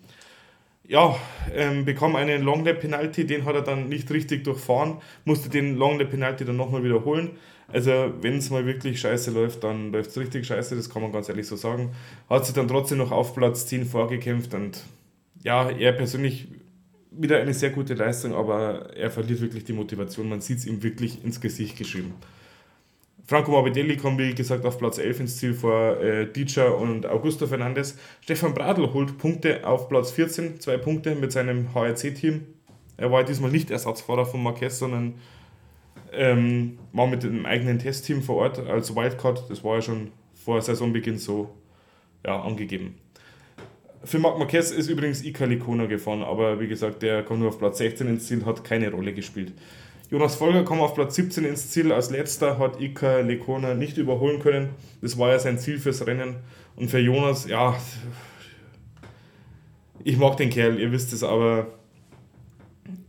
Ja, 0.87 1.15
ähm, 1.53 1.83
bekam 1.83 2.15
einen 2.15 2.43
Long 2.43 2.63
Lap 2.63 2.81
Penalty, 2.81 3.25
den 3.25 3.45
hat 3.45 3.55
er 3.55 3.63
dann 3.63 3.89
nicht 3.89 4.11
richtig 4.11 4.43
durchfahren, 4.43 4.97
musste 5.23 5.49
den 5.49 5.75
Long 5.77 5.97
Lap 5.97 6.11
Penalty 6.11 6.45
dann 6.45 6.57
nochmal 6.57 6.83
wiederholen. 6.83 7.31
Also, 7.67 8.13
wenn 8.21 8.37
es 8.37 8.51
mal 8.51 8.65
wirklich 8.67 8.99
scheiße 8.99 9.31
läuft, 9.31 9.63
dann 9.63 9.91
läuft 9.91 10.11
es 10.11 10.17
richtig 10.17 10.45
scheiße, 10.45 10.75
das 10.75 10.89
kann 10.89 11.01
man 11.01 11.11
ganz 11.11 11.27
ehrlich 11.27 11.47
so 11.47 11.55
sagen. 11.55 11.93
Hat 12.29 12.45
sich 12.45 12.53
dann 12.53 12.67
trotzdem 12.67 12.99
noch 12.99 13.11
auf 13.11 13.33
Platz 13.33 13.65
10 13.65 13.85
vorgekämpft 13.85 14.53
und 14.53 14.83
ja, 15.43 15.69
er 15.69 15.91
persönlich 15.93 16.47
wieder 17.11 17.39
eine 17.39 17.53
sehr 17.53 17.71
gute 17.71 17.95
Leistung, 17.95 18.35
aber 18.35 18.95
er 18.95 19.09
verliert 19.09 19.41
wirklich 19.41 19.63
die 19.63 19.73
Motivation. 19.73 20.29
Man 20.29 20.41
sieht 20.41 20.59
es 20.59 20.65
ihm 20.67 20.83
wirklich 20.83 21.23
ins 21.23 21.41
Gesicht 21.41 21.77
geschrieben. 21.77 22.13
Franco 23.27 23.49
Morbidelli 23.49 23.97
kommt, 23.97 24.19
wie 24.19 24.35
gesagt, 24.35 24.65
auf 24.65 24.77
Platz 24.77 24.99
11 24.99 25.19
ins 25.21 25.37
Ziel 25.37 25.55
vor 25.55 25.99
äh, 25.99 26.31
Dietscher 26.31 26.77
und 26.77 27.07
Augusto 27.07 27.47
Fernandes. 27.47 27.97
Stefan 28.21 28.53
Bradl 28.53 28.93
holt 28.93 29.17
Punkte 29.17 29.65
auf 29.65 29.89
Platz 29.89 30.11
14, 30.11 30.59
zwei 30.59 30.77
Punkte 30.77 31.15
mit 31.15 31.31
seinem 31.31 31.73
HRC-Team. 31.73 32.45
Er 32.97 33.11
war 33.11 33.23
diesmal 33.23 33.51
nicht 33.51 33.71
Ersatzfahrer 33.71 34.25
von 34.25 34.43
Marquez, 34.43 34.77
sondern 34.77 35.15
ähm, 36.13 36.77
war 36.93 37.07
mit 37.07 37.23
dem 37.23 37.45
eigenen 37.45 37.79
Testteam 37.79 38.21
vor 38.21 38.37
Ort 38.37 38.59
als 38.59 38.95
Wildcard. 38.95 39.49
Das 39.49 39.63
war 39.63 39.75
ja 39.75 39.81
schon 39.81 40.11
vor 40.33 40.61
Saisonbeginn 40.61 41.17
so 41.17 41.49
ja, 42.23 42.39
angegeben. 42.39 42.95
Für 44.03 44.19
Marc 44.19 44.37
Marquez 44.37 44.69
ist 44.69 44.87
übrigens 44.87 45.23
Ika 45.23 45.45
Licona 45.45 45.87
gefahren, 45.87 46.21
aber 46.21 46.59
wie 46.59 46.67
gesagt, 46.67 47.01
der 47.01 47.23
kommt 47.23 47.39
nur 47.39 47.49
auf 47.49 47.57
Platz 47.57 47.79
16 47.79 48.07
ins 48.07 48.27
Ziel, 48.27 48.45
hat 48.45 48.63
keine 48.63 48.91
Rolle 48.91 49.13
gespielt. 49.13 49.53
Jonas 50.15 50.37
Folger 50.37 50.63
kam 50.63 50.79
auf 50.79 50.93
Platz 50.93 51.15
17 51.15 51.43
ins 51.43 51.71
Ziel. 51.71 51.91
Als 51.91 52.09
letzter 52.09 52.57
hat 52.57 52.79
Ika 52.79 53.19
Lekona 53.19 53.73
nicht 53.73 53.97
überholen 53.97 54.39
können. 54.39 54.69
Das 55.01 55.17
war 55.17 55.31
ja 55.31 55.39
sein 55.39 55.59
Ziel 55.59 55.77
fürs 55.77 56.07
Rennen. 56.07 56.37
Und 56.77 56.89
für 56.89 56.99
Jonas, 56.99 57.49
ja, 57.49 57.75
ich 60.05 60.17
mag 60.17 60.37
den 60.37 60.49
Kerl, 60.49 60.79
ihr 60.79 60.89
wisst 60.93 61.11
es, 61.11 61.21
aber 61.21 61.67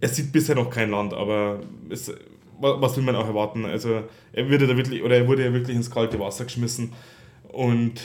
er 0.00 0.08
sieht 0.08 0.32
bisher 0.32 0.56
noch 0.56 0.68
kein 0.68 0.90
Land. 0.90 1.14
Aber 1.14 1.60
es, 1.90 2.12
was 2.58 2.96
will 2.96 3.04
man 3.04 3.14
auch 3.14 3.28
erwarten? 3.28 3.66
Also 3.66 4.02
er 4.32 4.50
wurde 4.50 4.66
da 4.66 4.76
wirklich, 4.76 5.04
oder 5.04 5.14
er 5.14 5.28
wurde 5.28 5.44
ja 5.44 5.52
wirklich 5.52 5.76
ins 5.76 5.92
kalte 5.92 6.18
Wasser 6.18 6.46
geschmissen. 6.46 6.92
Und 7.44 8.00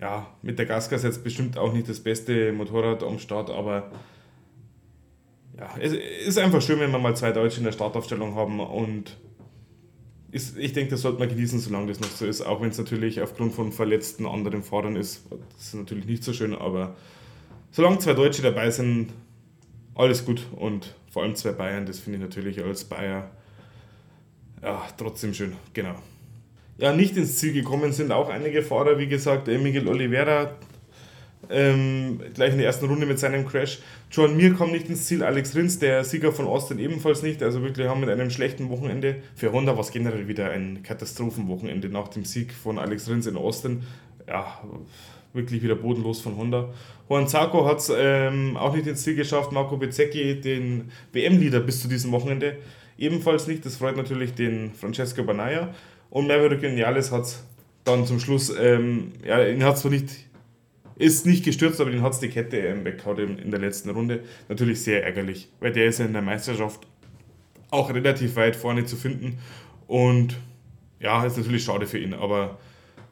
ja, 0.00 0.28
mit 0.42 0.60
der 0.60 0.66
Gasgas 0.66 1.02
jetzt 1.02 1.24
bestimmt 1.24 1.58
auch 1.58 1.72
nicht 1.72 1.88
das 1.88 1.98
beste 1.98 2.52
Motorrad 2.52 3.02
am 3.02 3.18
Start, 3.18 3.50
aber 3.50 3.90
ja, 5.60 5.74
es 5.78 5.92
ist 5.92 6.38
einfach 6.38 6.62
schön, 6.62 6.80
wenn 6.80 6.90
wir 6.90 6.98
mal 6.98 7.14
zwei 7.14 7.32
Deutsche 7.32 7.58
in 7.58 7.64
der 7.64 7.72
Startaufstellung 7.72 8.34
haben 8.34 8.60
und 8.60 9.18
ist, 10.32 10.56
ich 10.56 10.72
denke, 10.72 10.92
das 10.92 11.02
sollte 11.02 11.18
man 11.18 11.28
genießen, 11.28 11.58
solange 11.58 11.88
das 11.88 12.00
noch 12.00 12.08
so 12.08 12.24
ist, 12.24 12.40
auch 12.40 12.62
wenn 12.62 12.70
es 12.70 12.78
natürlich 12.78 13.20
aufgrund 13.20 13.52
von 13.52 13.70
verletzten 13.70 14.26
anderen 14.26 14.62
Fahrern 14.62 14.96
ist. 14.96 15.26
Das 15.30 15.66
ist 15.66 15.74
natürlich 15.74 16.06
nicht 16.06 16.24
so 16.24 16.32
schön, 16.32 16.54
aber 16.54 16.96
solange 17.72 17.98
zwei 17.98 18.14
Deutsche 18.14 18.40
dabei 18.40 18.70
sind, 18.70 19.12
alles 19.94 20.24
gut 20.24 20.46
und 20.56 20.94
vor 21.10 21.24
allem 21.24 21.34
zwei 21.34 21.52
Bayern, 21.52 21.84
das 21.84 21.98
finde 21.98 22.18
ich 22.18 22.24
natürlich 22.24 22.64
als 22.64 22.84
Bayer 22.84 23.30
ja, 24.62 24.82
trotzdem 24.96 25.34
schön, 25.34 25.54
genau. 25.74 25.96
Ja, 26.78 26.94
nicht 26.94 27.16
ins 27.16 27.36
Ziel 27.36 27.52
gekommen 27.52 27.92
sind 27.92 28.12
auch 28.12 28.30
einige 28.30 28.62
Fahrer, 28.62 28.98
wie 28.98 29.08
gesagt, 29.08 29.48
Miguel 29.48 29.88
Oliveira, 29.88 30.52
ähm, 31.50 32.20
gleich 32.34 32.52
in 32.52 32.58
der 32.58 32.66
ersten 32.66 32.86
Runde 32.86 33.06
mit 33.06 33.18
seinem 33.18 33.46
Crash. 33.46 33.78
John 34.10 34.36
Mir 34.36 34.54
kommt 34.54 34.72
nicht 34.72 34.88
ins 34.88 35.06
Ziel, 35.06 35.22
Alex 35.22 35.54
Rins, 35.54 35.78
der 35.78 36.04
Sieger 36.04 36.32
von 36.32 36.46
Austin 36.46 36.78
ebenfalls 36.78 37.22
nicht. 37.22 37.42
Also 37.42 37.62
wirklich 37.62 37.88
haben 37.88 38.00
mit 38.00 38.08
einem 38.08 38.30
schlechten 38.30 38.70
Wochenende. 38.70 39.16
Für 39.34 39.52
Honda 39.52 39.72
war 39.72 39.80
es 39.80 39.90
generell 39.90 40.28
wieder 40.28 40.50
ein 40.50 40.82
Katastrophenwochenende 40.82 41.88
nach 41.88 42.08
dem 42.08 42.24
Sieg 42.24 42.52
von 42.52 42.78
Alex 42.78 43.08
Rins 43.08 43.26
in 43.26 43.36
Austin. 43.36 43.82
Ja, 44.28 44.60
wirklich 45.32 45.62
wieder 45.62 45.74
bodenlos 45.74 46.20
von 46.20 46.36
Honda. 46.36 46.70
Juan 47.08 47.28
Zarco 47.28 47.66
hat 47.66 47.78
es 47.78 47.92
ähm, 47.94 48.56
auch 48.56 48.74
nicht 48.74 48.86
ins 48.86 49.02
Ziel 49.02 49.16
geschafft. 49.16 49.52
Marco 49.52 49.76
Bezzecchi, 49.76 50.40
den 50.40 50.90
WM-Leader 51.12 51.60
bis 51.60 51.82
zu 51.82 51.88
diesem 51.88 52.12
Wochenende, 52.12 52.58
ebenfalls 52.98 53.46
nicht. 53.46 53.64
Das 53.66 53.76
freut 53.76 53.96
natürlich 53.96 54.34
den 54.34 54.72
Francesco 54.74 55.22
Banaya. 55.22 55.74
Und 56.10 56.26
Maverick 56.26 56.62
Vinales 56.62 57.12
hat 57.12 57.22
es 57.22 57.44
dann 57.84 58.06
zum 58.06 58.20
Schluss, 58.20 58.52
ähm, 58.56 59.12
ja, 59.24 59.44
ihn 59.46 59.64
hat 59.64 59.78
zwar 59.78 59.90
nicht 59.90 60.10
ist 61.00 61.26
nicht 61.26 61.44
gestürzt, 61.44 61.80
aber 61.80 61.90
den 61.90 62.02
hat 62.02 62.12
es 62.12 62.20
die 62.20 62.28
Kette 62.28 62.58
ähm, 62.58 62.84
weggehauen 62.84 63.38
in 63.38 63.50
der 63.50 63.60
letzten 63.60 63.90
Runde. 63.90 64.22
Natürlich 64.48 64.82
sehr 64.82 65.04
ärgerlich, 65.04 65.48
weil 65.58 65.72
der 65.72 65.86
ist 65.86 65.98
ja 65.98 66.04
in 66.04 66.12
der 66.12 66.22
Meisterschaft 66.22 66.86
auch 67.70 67.92
relativ 67.92 68.36
weit 68.36 68.54
vorne 68.54 68.84
zu 68.84 68.96
finden. 68.96 69.38
Und 69.86 70.36
ja, 71.00 71.24
ist 71.24 71.38
natürlich 71.38 71.64
schade 71.64 71.86
für 71.86 71.98
ihn, 71.98 72.14
aber 72.14 72.58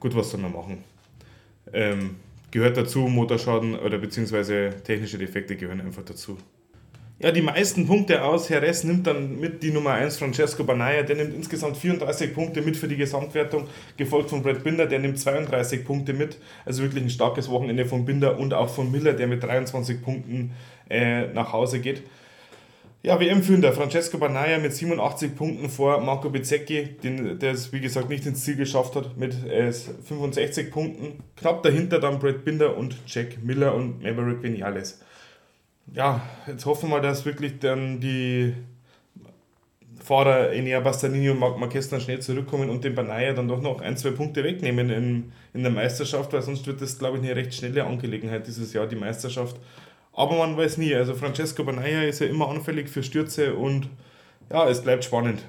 gut, 0.01 0.15
was 0.15 0.31
soll 0.31 0.41
man 0.41 0.53
machen? 0.53 0.85
Ähm, 1.73 2.17
gehört 2.51 2.77
dazu, 2.77 3.01
Motorschaden 3.01 3.79
oder 3.79 3.99
beziehungsweise 3.99 4.75
technische 4.85 5.19
Defekte 5.19 5.57
gehören 5.57 5.81
einfach 5.81 6.05
dazu. 6.05 6.39
Ja, 7.21 7.33
die 7.33 7.43
meisten 7.43 7.89
Punkte 7.89 8.23
aus 8.23 8.49
Jerez 8.49 8.85
nimmt 8.85 9.09
dann 9.09 9.41
mit 9.41 9.61
die 9.65 9.73
Nummer 9.73 9.91
1 9.91 10.19
Francesco 10.19 10.63
Banaya. 10.63 11.03
Der 11.03 11.17
nimmt 11.17 11.35
insgesamt 11.35 11.77
34 11.77 12.33
Punkte 12.33 12.63
mit 12.63 12.77
für 12.77 12.87
die 12.87 12.97
Gesamtwertung, 12.97 13.67
gefolgt 13.97 14.31
von 14.31 14.45
Brad 14.45 14.63
Binder, 14.63 14.87
der 14.87 15.01
nimmt 15.01 15.19
32 15.19 15.85
Punkte 15.85 16.13
mit. 16.13 16.39
Also 16.65 16.85
wirklich 16.85 17.03
ein 17.03 17.11
starkes 17.11 17.51
Wochenende 17.51 17.87
von 17.87 18.05
Binder 18.05 18.39
und 18.39 18.55
auch 18.55 18.69
von 18.69 18.93
Miller, 18.93 19.15
der 19.15 19.27
mit 19.27 19.43
23 19.43 20.01
Punkten 20.01 20.53
äh, 20.89 21.27
nach 21.33 21.53
Hause 21.53 21.81
geht. 21.81 22.05
Ja, 23.03 23.19
WM-Führer 23.19 23.73
Francesco 23.73 24.19
Banaya 24.19 24.59
mit 24.59 24.75
87 24.75 25.35
Punkten 25.35 25.69
vor 25.69 26.01
Marco 26.01 26.31
Bezzecchi, 26.31 26.99
den, 27.03 27.41
der 27.41 27.51
es 27.51 27.73
wie 27.73 27.81
gesagt 27.81 28.11
nicht 28.11 28.27
ins 28.27 28.45
Ziel 28.45 28.55
geschafft 28.55 28.95
hat, 28.95 29.17
mit 29.17 29.45
äh, 29.45 29.73
65 29.73 30.71
Punkten. 30.71 31.25
Knapp 31.35 31.65
dahinter 31.65 31.99
dann 31.99 32.21
Brad 32.21 32.45
Binder 32.45 32.77
und 32.77 32.97
Jack 33.07 33.43
Miller 33.43 33.75
und 33.75 34.05
Maverick 34.05 34.41
Vinales 34.45 35.01
ja, 35.95 36.23
jetzt 36.47 36.67
hoffen 36.67 36.91
wir, 36.91 37.01
dass 37.01 37.25
wirklich 37.25 37.59
dann 37.59 38.01
die 38.01 38.55
Fahrer 40.03 40.53
Enea 40.53 40.81
Bastanini 40.81 41.31
und 41.31 41.39
Marc 41.39 41.59
Marquez 41.59 41.89
dann 41.89 42.01
schnell 42.01 42.21
zurückkommen 42.21 42.71
und 42.71 42.85
den 42.85 42.95
Banaya 42.95 43.33
dann 43.35 43.49
doch 43.49 43.61
noch 43.61 43.81
ein, 43.81 43.97
zwei 43.97 44.11
Punkte 44.11 44.43
wegnehmen 44.43 44.91
in, 44.91 45.33
in 45.53 45.63
der 45.63 45.73
Meisterschaft, 45.73 46.33
weil 46.33 46.43
sonst 46.43 46.67
wird 46.67 46.81
das, 46.81 46.99
glaube 46.99 47.19
ich, 47.19 47.25
eine 47.25 47.37
recht 47.37 47.53
schnelle 47.53 47.85
Angelegenheit 47.85 48.47
dieses 48.47 48.73
Jahr, 48.73 48.87
die 48.87 48.97
Meisterschaft. 48.97 49.57
Aber 50.13 50.37
man 50.37 50.57
weiß 50.57 50.79
nie, 50.79 50.95
also 50.95 51.15
Francesco 51.15 51.63
Banaya 51.63 52.03
ist 52.03 52.21
ja 52.21 52.27
immer 52.27 52.49
anfällig 52.49 52.89
für 52.89 53.03
Stürze 53.03 53.55
und 53.55 53.89
ja, 54.51 54.69
es 54.69 54.83
bleibt 54.83 55.05
spannend. 55.05 55.45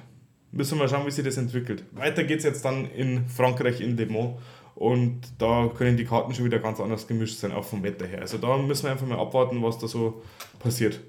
Müssen 0.52 0.78
wir 0.78 0.88
schauen, 0.88 1.06
wie 1.06 1.10
sich 1.10 1.24
das 1.24 1.36
entwickelt. 1.36 1.84
Weiter 1.92 2.24
geht 2.24 2.38
es 2.38 2.44
jetzt 2.44 2.64
dann 2.64 2.90
in 2.90 3.28
Frankreich 3.28 3.80
in 3.80 3.96
Le 3.96 4.06
Mans. 4.06 4.34
Und 4.74 5.20
da 5.38 5.70
können 5.76 5.96
die 5.96 6.04
Karten 6.04 6.34
schon 6.34 6.44
wieder 6.44 6.58
ganz 6.58 6.80
anders 6.80 7.06
gemischt 7.06 7.38
sein, 7.38 7.52
auch 7.52 7.64
vom 7.64 7.82
Wetter 7.82 8.06
her. 8.06 8.20
Also 8.20 8.38
da 8.38 8.56
müssen 8.56 8.84
wir 8.84 8.92
einfach 8.92 9.06
mal 9.06 9.18
abwarten, 9.18 9.62
was 9.62 9.78
da 9.78 9.88
so 9.88 10.22
passiert. 10.58 11.00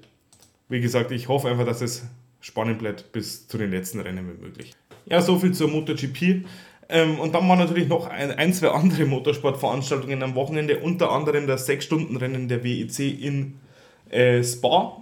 Wie 0.68 0.80
gesagt, 0.80 1.10
ich 1.10 1.28
hoffe 1.28 1.48
einfach, 1.48 1.64
dass 1.64 1.80
es 1.80 2.04
spannend 2.40 2.78
bleibt 2.80 3.12
bis 3.12 3.46
zu 3.46 3.56
den 3.56 3.70
letzten 3.70 4.00
Rennen, 4.00 4.28
wenn 4.28 4.40
möglich. 4.40 4.74
Ja, 5.06 5.20
soviel 5.20 5.52
zur 5.52 5.68
MotoGP. 5.68 6.44
Ähm, 6.88 7.18
und 7.18 7.34
dann 7.34 7.48
waren 7.48 7.58
natürlich 7.58 7.88
noch 7.88 8.06
ein, 8.06 8.32
ein, 8.32 8.52
zwei 8.52 8.68
andere 8.68 9.06
Motorsportveranstaltungen 9.06 10.22
am 10.22 10.34
Wochenende, 10.34 10.80
unter 10.80 11.10
anderem 11.10 11.46
das 11.46 11.68
6-Stunden-Rennen 11.68 12.48
der 12.48 12.64
WEC 12.64 12.98
in 12.98 13.58
äh, 14.10 14.42
Spa. 14.44 14.98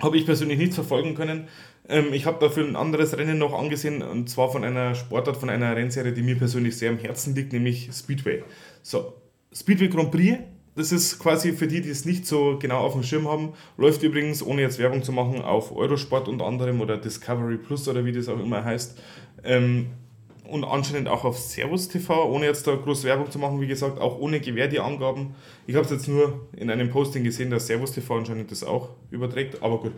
Habe 0.00 0.16
ich 0.18 0.26
persönlich 0.26 0.58
nicht 0.58 0.74
verfolgen 0.74 1.14
können. 1.14 1.48
Ähm, 1.90 2.12
ich 2.12 2.24
habe 2.24 2.38
dafür 2.38 2.64
ein 2.64 2.76
anderes 2.76 3.18
Rennen 3.18 3.38
noch 3.38 3.52
angesehen 3.52 4.02
und 4.02 4.30
zwar 4.30 4.50
von 4.50 4.64
einer 4.64 4.94
Sportart, 4.94 5.36
von 5.36 5.50
einer 5.50 5.74
Rennserie, 5.74 6.12
die 6.12 6.22
mir 6.22 6.36
persönlich 6.36 6.78
sehr 6.78 6.90
am 6.90 6.98
Herzen 6.98 7.34
liegt, 7.34 7.52
nämlich 7.52 7.90
Speedway. 7.92 8.44
So, 8.82 9.14
Speedway 9.52 9.88
Grand 9.88 10.12
Prix, 10.12 10.38
das 10.76 10.92
ist 10.92 11.18
quasi 11.18 11.52
für 11.52 11.66
die, 11.66 11.80
die 11.80 11.90
es 11.90 12.04
nicht 12.04 12.26
so 12.26 12.58
genau 12.60 12.78
auf 12.78 12.92
dem 12.92 13.02
Schirm 13.02 13.28
haben, 13.28 13.54
läuft 13.76 14.02
übrigens, 14.04 14.42
ohne 14.42 14.62
jetzt 14.62 14.78
Werbung 14.78 15.02
zu 15.02 15.12
machen, 15.12 15.42
auf 15.42 15.74
Eurosport 15.74 16.28
unter 16.28 16.46
anderem 16.46 16.80
oder 16.80 16.96
Discovery 16.96 17.56
Plus 17.58 17.88
oder 17.88 18.04
wie 18.04 18.12
das 18.12 18.28
auch 18.28 18.38
immer 18.38 18.64
heißt. 18.64 18.96
Ähm, 19.42 19.86
und 20.48 20.64
anscheinend 20.64 21.08
auch 21.08 21.24
auf 21.24 21.38
Servus 21.38 21.88
TV, 21.88 22.28
ohne 22.28 22.46
jetzt 22.46 22.66
da 22.66 22.74
groß 22.74 23.04
Werbung 23.04 23.30
zu 23.30 23.38
machen, 23.38 23.60
wie 23.60 23.68
gesagt, 23.68 24.00
auch 24.00 24.18
ohne 24.18 24.40
Gewähr 24.40 24.66
die 24.66 24.80
Angaben. 24.80 25.34
Ich 25.66 25.76
habe 25.76 25.84
es 25.84 25.92
jetzt 25.92 26.08
nur 26.08 26.48
in 26.56 26.70
einem 26.70 26.90
Posting 26.90 27.22
gesehen, 27.22 27.50
dass 27.50 27.68
Servus 27.68 27.92
TV 27.92 28.18
anscheinend 28.18 28.50
das 28.50 28.64
auch 28.64 28.90
überträgt, 29.10 29.62
aber 29.62 29.78
gut. 29.78 29.92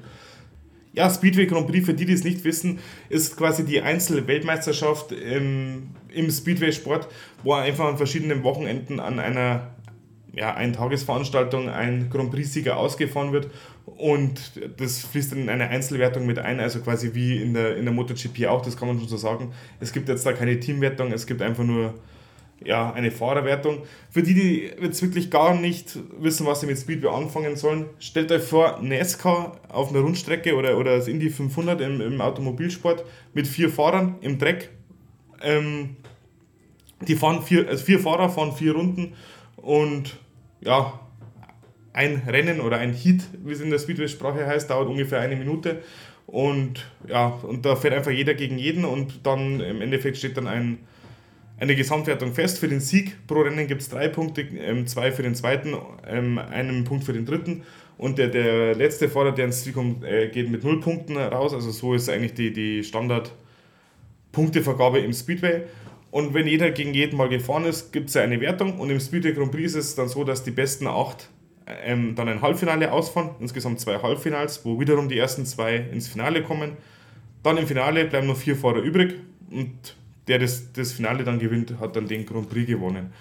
Ja, 0.94 1.08
Speedway 1.08 1.46
Grand 1.46 1.66
Prix, 1.66 1.86
für 1.86 1.94
die, 1.94 2.04
die 2.04 2.12
es 2.12 2.22
nicht 2.22 2.44
wissen, 2.44 2.78
ist 3.08 3.36
quasi 3.36 3.64
die 3.64 3.80
Einzelweltmeisterschaft 3.80 5.12
im, 5.12 5.88
im 6.12 6.30
Speedway-Sport, 6.30 7.08
wo 7.42 7.54
einfach 7.54 7.86
an 7.86 7.96
verschiedenen 7.96 8.42
Wochenenden 8.42 9.00
an 9.00 9.18
einer 9.18 9.70
ja, 10.34 10.54
Eintagesveranstaltung 10.54 11.70
ein 11.70 12.10
Grand 12.10 12.30
Prix-Sieger 12.30 12.76
ausgefahren 12.76 13.32
wird 13.32 13.48
und 13.86 14.52
das 14.76 15.00
fließt 15.00 15.32
dann 15.32 15.40
in 15.40 15.48
eine 15.48 15.68
Einzelwertung 15.68 16.26
mit 16.26 16.38
ein, 16.38 16.60
also 16.60 16.80
quasi 16.80 17.14
wie 17.14 17.40
in 17.40 17.54
der, 17.54 17.76
in 17.76 17.84
der 17.84 17.94
MotoGP 17.94 18.46
auch, 18.46 18.62
das 18.62 18.76
kann 18.76 18.88
man 18.88 18.98
schon 18.98 19.08
so 19.08 19.16
sagen. 19.16 19.52
Es 19.80 19.92
gibt 19.92 20.08
jetzt 20.08 20.24
da 20.24 20.32
keine 20.32 20.58
Teamwertung, 20.60 21.12
es 21.12 21.26
gibt 21.26 21.42
einfach 21.42 21.64
nur 21.64 21.94
ja, 22.64 22.92
eine 22.92 23.10
Fahrerwertung. 23.10 23.82
Für 24.10 24.22
die, 24.22 24.34
die 24.34 24.70
jetzt 24.80 25.02
wirklich 25.02 25.30
gar 25.30 25.54
nicht 25.54 25.98
wissen, 26.18 26.46
was 26.46 26.60
sie 26.60 26.66
mit 26.66 26.78
Speedway 26.78 27.08
anfangen 27.08 27.56
sollen, 27.56 27.86
stellt 27.98 28.30
euch 28.32 28.42
vor, 28.42 28.80
NASCAR 28.82 29.60
auf 29.68 29.90
einer 29.90 30.00
Rundstrecke 30.00 30.54
oder, 30.56 30.78
oder 30.78 30.96
das 30.96 31.08
Indy 31.08 31.30
500 31.30 31.80
im, 31.80 32.00
im 32.00 32.20
Automobilsport 32.20 33.04
mit 33.34 33.46
vier 33.46 33.70
Fahrern 33.70 34.16
im 34.20 34.38
Dreck. 34.38 34.70
Ähm, 35.42 35.96
die 37.06 37.16
fahren 37.16 37.42
vier, 37.42 37.68
also 37.68 37.84
vier 37.84 37.98
Fahrer 37.98 38.28
fahren 38.28 38.52
vier 38.52 38.74
Runden 38.74 39.14
und 39.56 40.16
ja, 40.60 41.00
ein 41.92 42.22
Rennen 42.26 42.60
oder 42.60 42.78
ein 42.78 42.94
Heat, 42.94 43.22
wie 43.44 43.52
es 43.52 43.60
in 43.60 43.70
der 43.70 43.78
Speedway-Sprache 43.78 44.46
heißt, 44.46 44.70
dauert 44.70 44.88
ungefähr 44.88 45.20
eine 45.20 45.36
Minute. 45.36 45.82
Und 46.26 46.86
ja, 47.08 47.26
und 47.42 47.66
da 47.66 47.76
fährt 47.76 47.94
einfach 47.94 48.10
jeder 48.10 48.34
gegen 48.34 48.56
jeden 48.56 48.84
und 48.84 49.26
dann 49.26 49.60
im 49.60 49.82
Endeffekt 49.82 50.16
steht 50.16 50.36
dann 50.36 50.46
ein 50.46 50.78
eine 51.62 51.76
Gesamtwertung 51.76 52.34
fest. 52.34 52.58
Für 52.58 52.66
den 52.66 52.80
Sieg 52.80 53.24
pro 53.28 53.42
Rennen 53.42 53.68
gibt 53.68 53.82
es 53.82 53.88
drei 53.88 54.08
Punkte, 54.08 54.40
ähm, 54.42 54.88
zwei 54.88 55.12
für 55.12 55.22
den 55.22 55.36
zweiten, 55.36 55.76
ähm, 56.08 56.38
einen 56.38 56.82
Punkt 56.82 57.04
für 57.04 57.12
den 57.12 57.24
dritten. 57.24 57.62
Und 57.98 58.18
der, 58.18 58.26
der 58.28 58.74
letzte 58.74 59.08
Fahrer, 59.08 59.30
der 59.30 59.44
ins 59.44 59.62
Ziel 59.62 59.72
kommt, 59.72 60.02
äh, 60.02 60.26
geht 60.28 60.50
mit 60.50 60.64
null 60.64 60.80
Punkten 60.80 61.16
raus. 61.16 61.54
Also 61.54 61.70
so 61.70 61.94
ist 61.94 62.08
eigentlich 62.08 62.34
die, 62.34 62.52
die 62.52 62.82
Standard-Punktevergabe 62.82 64.98
im 64.98 65.12
Speedway. 65.12 65.62
Und 66.10 66.34
wenn 66.34 66.48
jeder 66.48 66.72
gegen 66.72 66.94
jeden 66.94 67.16
mal 67.16 67.28
gefahren 67.28 67.64
ist, 67.64 67.92
gibt 67.92 68.08
es 68.08 68.16
eine 68.16 68.40
Wertung. 68.40 68.80
Und 68.80 68.90
im 68.90 68.98
Speedway 68.98 69.32
Grand 69.32 69.52
Prix 69.52 69.74
ist 69.74 69.90
es 69.90 69.94
dann 69.94 70.08
so, 70.08 70.24
dass 70.24 70.42
die 70.42 70.50
besten 70.50 70.88
acht 70.88 71.28
ähm, 71.84 72.16
dann 72.16 72.28
ein 72.28 72.42
Halbfinale 72.42 72.90
ausfahren. 72.90 73.36
Insgesamt 73.38 73.78
zwei 73.78 74.02
Halbfinals, 74.02 74.64
wo 74.64 74.80
wiederum 74.80 75.08
die 75.08 75.16
ersten 75.16 75.46
zwei 75.46 75.76
ins 75.76 76.08
Finale 76.08 76.42
kommen. 76.42 76.72
Dann 77.44 77.56
im 77.56 77.68
Finale 77.68 78.06
bleiben 78.06 78.26
nur 78.26 78.34
vier 78.34 78.56
Fahrer 78.56 78.80
übrig. 78.80 79.14
Und 79.48 79.94
der 80.28 80.38
das, 80.38 80.72
das 80.72 80.92
Finale 80.92 81.24
dann 81.24 81.38
gewinnt, 81.38 81.78
hat 81.80 81.96
dann 81.96 82.06
den 82.06 82.26
Grand 82.26 82.48
Prix 82.48 82.66
gewonnen. 82.66 83.12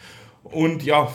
Und 0.44 0.84
ja, 0.84 1.12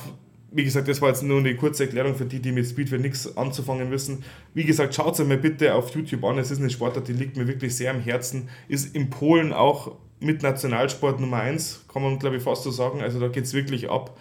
wie 0.53 0.65
gesagt, 0.65 0.89
das 0.89 1.03
war 1.03 1.09
jetzt 1.09 1.23
nur 1.23 1.39
eine 1.39 1.55
kurze 1.57 1.85
Erklärung 1.85 2.15
für 2.15 2.25
die, 2.25 2.41
die 2.41 2.53
mit 2.53 2.67
Speedway 2.67 2.99
nichts 2.99 3.37
anzufangen 3.37 3.91
wissen. 3.91 4.25
Wie 4.55 4.65
gesagt, 4.65 4.95
schaut 4.95 5.19
es 5.19 5.27
mir 5.27 5.37
bitte 5.37 5.75
auf 5.75 5.95
YouTube 5.95 6.25
an. 6.25 6.39
Es 6.39 6.51
ist 6.51 6.61
eine 6.61 6.71
Sportart, 6.71 7.09
die 7.09 7.13
liegt 7.13 7.37
mir 7.37 7.47
wirklich 7.47 7.77
sehr 7.77 7.91
am 7.91 8.01
Herzen. 8.01 8.49
Ist 8.69 8.95
in 8.95 9.11
Polen 9.11 9.53
auch 9.53 9.97
mit 10.21 10.43
Nationalsport 10.43 11.21
Nummer 11.21 11.39
1, 11.39 11.85
kann 11.93 12.03
man 12.03 12.19
glaube 12.19 12.37
ich 12.37 12.43
fast 12.43 12.63
so 12.63 12.71
sagen. 12.71 13.03
Also 13.03 13.21
da 13.21 13.29
geht 13.29 13.45
es 13.45 13.55
wirklich 13.55 13.91
ab. 13.91 14.17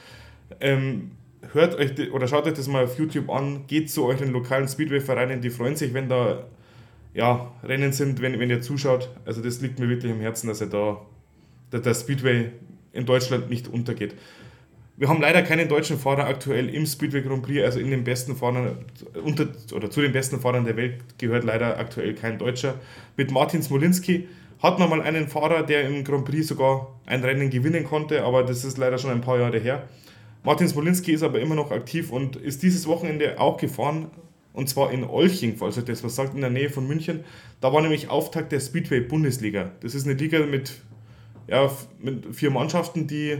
Ähm, 0.59 1.11
hört 1.53 1.75
euch 1.75 2.11
oder 2.11 2.27
schaut 2.27 2.45
euch 2.47 2.53
das 2.53 2.67
mal 2.67 2.83
auf 2.83 2.97
YouTube 2.99 3.29
an, 3.29 3.65
geht 3.67 3.89
zu 3.89 4.05
euren 4.05 4.31
lokalen 4.31 4.67
Speedway-Vereinen, 4.67 5.41
die 5.41 5.49
freuen 5.49 5.75
sich, 5.75 5.93
wenn 5.93 6.09
da 6.09 6.45
ja, 7.13 7.53
Rennen 7.63 7.93
sind, 7.93 8.21
wenn, 8.21 8.37
wenn 8.39 8.49
ihr 8.49 8.61
zuschaut. 8.61 9.09
Also 9.25 9.41
das 9.41 9.61
liegt 9.61 9.79
mir 9.79 9.87
wirklich 9.87 10.11
am 10.11 10.19
Herzen, 10.19 10.47
dass 10.47 10.61
ihr 10.61 10.67
da 10.67 10.99
der 11.79 11.93
Speedway 11.93 12.51
in 12.93 13.05
Deutschland 13.05 13.49
nicht 13.49 13.67
untergeht. 13.67 14.15
Wir 14.97 15.09
haben 15.09 15.19
leider 15.19 15.41
keinen 15.41 15.67
deutschen 15.67 15.99
Fahrer 15.99 16.25
aktuell 16.25 16.69
im 16.69 16.85
Speedway 16.85 17.21
Grand 17.21 17.43
Prix, 17.43 17.61
also 17.63 17.79
in 17.79 17.91
den 17.91 18.05
besten 18.05 18.37
Fahrern 18.37 18.77
unter, 19.21 19.47
oder 19.73 19.89
zu 19.91 19.99
den 19.99 20.13
besten 20.13 20.39
Fahrern 20.39 20.63
der 20.63 20.77
Welt 20.77 21.17
gehört 21.17 21.43
leider 21.43 21.77
aktuell 21.77 22.13
kein 22.13 22.37
Deutscher. 22.39 22.75
Mit 23.17 23.29
Martin 23.29 23.61
Smolinski 23.61 24.29
hat 24.63 24.79
man 24.79 24.89
mal 24.89 25.01
einen 25.01 25.27
Fahrer, 25.27 25.63
der 25.63 25.85
im 25.85 26.05
Grand 26.05 26.23
Prix 26.23 26.47
sogar 26.47 26.97
ein 27.05 27.21
Rennen 27.25 27.49
gewinnen 27.49 27.83
konnte, 27.83 28.23
aber 28.23 28.43
das 28.43 28.63
ist 28.63 28.77
leider 28.77 28.97
schon 28.97 29.11
ein 29.11 29.19
paar 29.19 29.37
Jahre 29.37 29.59
her. 29.59 29.83
Martin 30.45 30.69
Smolinski 30.69 31.11
ist 31.11 31.23
aber 31.23 31.41
immer 31.41 31.55
noch 31.55 31.71
aktiv 31.71 32.11
und 32.11 32.37
ist 32.37 32.63
dieses 32.63 32.87
Wochenende 32.87 33.37
auch 33.37 33.57
gefahren, 33.57 34.07
und 34.53 34.69
zwar 34.69 34.91
in 34.93 35.03
Olching, 35.03 35.57
falls 35.57 35.77
euch 35.77 35.83
das 35.83 36.05
was 36.05 36.15
sagt, 36.15 36.35
in 36.35 36.41
der 36.41 36.49
Nähe 36.49 36.69
von 36.69 36.87
München. 36.87 37.25
Da 37.59 37.73
war 37.73 37.81
nämlich 37.81 38.09
Auftakt 38.09 38.53
der 38.53 38.61
Speedway 38.61 39.01
Bundesliga. 39.01 39.71
Das 39.81 39.93
ist 39.93 40.07
eine 40.07 40.15
Liga 40.15 40.39
mit 40.45 40.71
ja, 41.47 41.71
mit 41.99 42.35
vier 42.35 42.51
Mannschaften, 42.51 43.07
die 43.07 43.37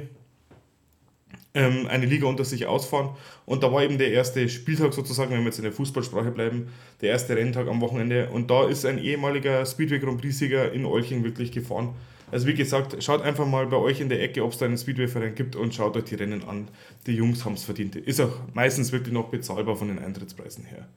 ähm, 1.56 1.88
eine 1.88 2.06
Liga 2.06 2.28
unter 2.28 2.46
sich 2.46 2.68
ausfahren. 2.68 3.10
Und 3.46 3.64
da 3.64 3.72
war 3.72 3.84
eben 3.84 3.98
der 3.98 4.12
erste 4.12 4.48
Spieltag 4.50 4.94
sozusagen, 4.94 5.32
wenn 5.32 5.40
wir 5.40 5.46
jetzt 5.46 5.58
in 5.58 5.64
der 5.64 5.72
Fußballsprache 5.72 6.32
bleiben, 6.32 6.68
der 7.02 7.10
erste 7.10 7.36
Renntag 7.36 7.68
am 7.68 7.82
Wochenende. 7.82 8.30
Und 8.30 8.52
da 8.52 8.68
ist 8.68 8.86
ein 8.86 9.00
ehemaliger 9.00 9.66
Speedway 9.66 10.00
Grand 10.00 10.22
Prix-Sieger 10.22 10.72
in 10.74 10.86
Olching 10.86 11.24
wirklich 11.24 11.52
gefahren. 11.52 11.96
Also 12.32 12.48
wie 12.48 12.56
gesagt, 12.56 13.02
schaut 13.04 13.22
einfach 13.22 13.46
mal 13.46 13.68
bei 13.68 13.78
euch 13.78 14.02
in 14.02 14.10
der 14.10 14.22
Ecke, 14.22 14.44
ob 14.44 14.52
es 14.52 14.58
da 14.58 14.66
einen 14.66 14.78
Speedway-Verein 14.78 15.36
gibt 15.36 15.56
und 15.56 15.74
schaut 15.74 15.96
euch 15.96 16.06
die 16.06 16.16
Rennen 16.16 16.44
an. 16.44 16.68
Die 17.08 17.14
Jungs 17.14 17.46
haben 17.46 17.54
es 17.54 17.64
verdient. 17.64 17.96
Ist 17.96 18.20
auch 18.20 18.34
meistens 18.54 18.92
wirklich 18.92 19.14
noch 19.14 19.30
bezahlbar 19.30 19.76
von 19.76 19.88
den 19.88 20.00
Eintrittspreisen 20.00 20.66
her. 20.66 20.88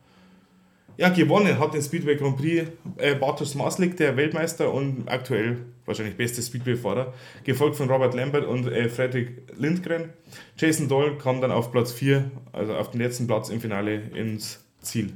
Ja, 0.98 1.10
gewonnen 1.10 1.60
hat 1.60 1.74
den 1.74 1.80
Speedway 1.80 2.16
Grand 2.16 2.36
Prix 2.38 2.68
äh, 2.96 3.14
Bartosz 3.14 3.54
Maslik, 3.54 3.96
der 3.96 4.16
Weltmeister 4.16 4.74
und 4.74 5.06
aktuell 5.06 5.58
wahrscheinlich 5.86 6.16
beste 6.16 6.42
Speedway-Fahrer, 6.42 7.14
gefolgt 7.44 7.76
von 7.76 7.88
Robert 7.88 8.14
Lambert 8.14 8.44
und 8.44 8.66
äh, 8.66 8.88
Fredrik 8.88 9.42
Lindgren. 9.56 10.10
Jason 10.56 10.88
Doll 10.88 11.16
kam 11.16 11.40
dann 11.40 11.52
auf 11.52 11.70
Platz 11.70 11.92
4, 11.92 12.28
also 12.52 12.74
auf 12.74 12.90
den 12.90 13.00
letzten 13.00 13.28
Platz 13.28 13.48
im 13.48 13.60
Finale 13.60 14.10
ins 14.12 14.64
Ziel. 14.82 15.12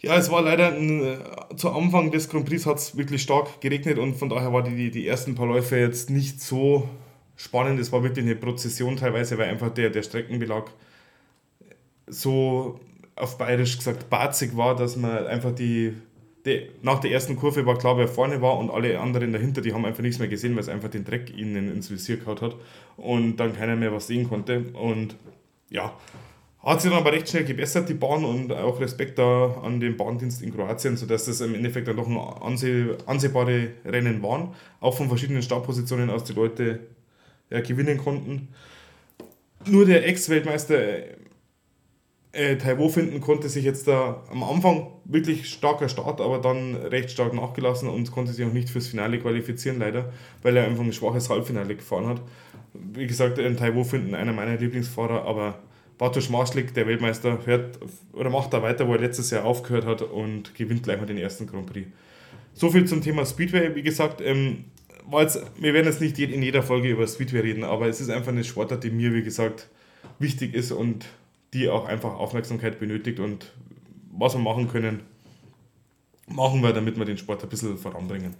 Ja, 0.00 0.16
es 0.16 0.30
war 0.30 0.40
leider 0.40 0.74
äh, 0.74 1.18
zu 1.54 1.68
Anfang 1.68 2.10
des 2.10 2.30
Grand 2.30 2.46
Prix 2.46 2.64
hat 2.64 2.78
es 2.78 2.96
wirklich 2.96 3.20
stark 3.20 3.60
geregnet 3.60 3.98
und 3.98 4.14
von 4.14 4.30
daher 4.30 4.50
war 4.54 4.62
die, 4.62 4.90
die 4.90 5.06
ersten 5.06 5.34
paar 5.34 5.46
Läufe 5.46 5.76
jetzt 5.76 6.08
nicht 6.08 6.40
so 6.40 6.88
spannend. 7.36 7.78
Es 7.80 7.92
war 7.92 8.02
wirklich 8.02 8.24
eine 8.24 8.34
Prozession 8.34 8.96
teilweise, 8.96 9.36
weil 9.36 9.50
einfach 9.50 9.68
der, 9.74 9.90
der 9.90 10.02
Streckenbelag 10.02 10.70
so 12.06 12.80
auf 13.18 13.38
bayerisch 13.38 13.76
gesagt 13.76 14.10
barzig 14.10 14.56
war, 14.56 14.76
dass 14.76 14.96
man 14.96 15.26
einfach 15.26 15.54
die, 15.54 15.94
die, 16.46 16.70
nach 16.82 17.00
der 17.00 17.10
ersten 17.10 17.36
Kurve 17.36 17.66
war 17.66 17.78
klar, 17.78 17.98
wer 17.98 18.08
vorne 18.08 18.40
war 18.40 18.58
und 18.58 18.70
alle 18.70 18.98
anderen 19.00 19.32
dahinter, 19.32 19.60
die 19.60 19.72
haben 19.72 19.84
einfach 19.84 20.02
nichts 20.02 20.18
mehr 20.18 20.28
gesehen, 20.28 20.54
weil 20.54 20.62
es 20.62 20.68
einfach 20.68 20.88
den 20.88 21.04
Dreck 21.04 21.36
ihnen 21.36 21.72
ins 21.72 21.90
Visier 21.90 22.16
gehaut 22.16 22.42
hat 22.42 22.56
und 22.96 23.36
dann 23.36 23.56
keiner 23.56 23.76
mehr 23.76 23.92
was 23.92 24.06
sehen 24.06 24.28
konnte. 24.28 24.64
Und 24.72 25.16
ja, 25.70 25.92
hat 26.62 26.82
sich 26.82 26.90
dann 26.90 27.00
aber 27.00 27.12
recht 27.12 27.28
schnell 27.28 27.44
gebessert, 27.44 27.88
die 27.88 27.94
Bahn, 27.94 28.24
und 28.24 28.52
auch 28.52 28.80
Respekt 28.80 29.18
da 29.18 29.60
an 29.62 29.80
den 29.80 29.96
Bahndienst 29.96 30.42
in 30.42 30.54
Kroatien, 30.54 30.96
sodass 30.96 31.26
das 31.26 31.40
im 31.40 31.54
Endeffekt 31.54 31.88
dann 31.88 31.96
doch 31.96 32.08
anseh 32.42 32.96
ansehbare 33.06 33.68
Rennen 33.84 34.22
waren. 34.22 34.54
Auch 34.80 34.96
von 34.96 35.08
verschiedenen 35.08 35.42
Startpositionen 35.42 36.10
aus 36.10 36.24
die 36.24 36.32
Leute 36.32 36.80
ja, 37.50 37.60
gewinnen 37.60 37.98
konnten. 37.98 38.48
Nur 39.66 39.86
der 39.86 40.06
Ex-Weltmeister 40.06 40.78
äh, 42.32 42.56
Taiwo 42.56 42.88
finden 42.88 43.20
konnte 43.20 43.48
sich 43.48 43.64
jetzt 43.64 43.88
da 43.88 44.22
am 44.30 44.42
Anfang 44.42 44.88
wirklich 45.04 45.48
starker 45.48 45.88
Start, 45.88 46.20
aber 46.20 46.38
dann 46.38 46.74
recht 46.74 47.10
stark 47.10 47.32
nachgelassen 47.32 47.88
und 47.88 48.10
konnte 48.10 48.32
sich 48.32 48.44
auch 48.44 48.52
nicht 48.52 48.68
fürs 48.68 48.88
Finale 48.88 49.18
qualifizieren, 49.18 49.78
leider, 49.78 50.12
weil 50.42 50.56
er 50.56 50.64
einfach 50.64 50.84
ein 50.84 50.92
schwaches 50.92 51.30
Halbfinale 51.30 51.74
gefahren 51.74 52.06
hat. 52.06 52.20
Wie 52.74 53.06
gesagt, 53.06 53.38
ein 53.38 53.56
Taiwo 53.56 53.82
finden 53.82 54.14
einer 54.14 54.32
meiner 54.32 54.56
Lieblingsfahrer, 54.56 55.24
aber 55.24 55.58
Bartosz 55.96 56.28
Marschlik, 56.28 56.74
der 56.74 56.86
Weltmeister, 56.86 57.40
hört 57.44 57.78
oder 58.12 58.30
macht 58.30 58.52
da 58.52 58.62
weiter, 58.62 58.86
wo 58.86 58.92
er 58.92 59.00
letztes 59.00 59.30
Jahr 59.30 59.44
aufgehört 59.44 59.86
hat 59.86 60.02
und 60.02 60.54
gewinnt 60.54 60.84
gleich 60.84 60.98
mal 60.98 61.06
den 61.06 61.18
ersten 61.18 61.46
Grand 61.46 61.66
Prix. 61.66 61.88
So 62.54 62.70
viel 62.70 62.84
zum 62.84 63.02
Thema 63.02 63.24
Speedway. 63.24 63.74
Wie 63.74 63.82
gesagt, 63.82 64.20
ähm, 64.20 64.64
jetzt, 65.12 65.40
wir 65.58 65.74
werden 65.74 65.86
jetzt 65.86 66.00
nicht 66.00 66.18
in 66.18 66.42
jeder 66.42 66.62
Folge 66.62 66.90
über 66.90 67.06
Speedway 67.06 67.40
reden, 67.40 67.64
aber 67.64 67.88
es 67.88 68.00
ist 68.00 68.10
einfach 68.10 68.32
eine 68.32 68.44
Sportart, 68.44 68.84
die 68.84 68.90
mir, 68.90 69.12
wie 69.14 69.22
gesagt, 69.22 69.68
wichtig 70.18 70.54
ist 70.54 70.70
und 70.70 71.06
die 71.54 71.68
auch 71.68 71.86
einfach 71.86 72.14
Aufmerksamkeit 72.14 72.78
benötigt 72.78 73.20
und 73.20 73.52
was 74.10 74.34
wir 74.34 74.40
machen 74.40 74.68
können, 74.68 75.00
machen 76.26 76.62
wir, 76.62 76.72
damit 76.72 76.98
wir 76.98 77.04
den 77.04 77.18
Sport 77.18 77.42
ein 77.42 77.48
bisschen 77.48 77.78
voranbringen. 77.78 78.34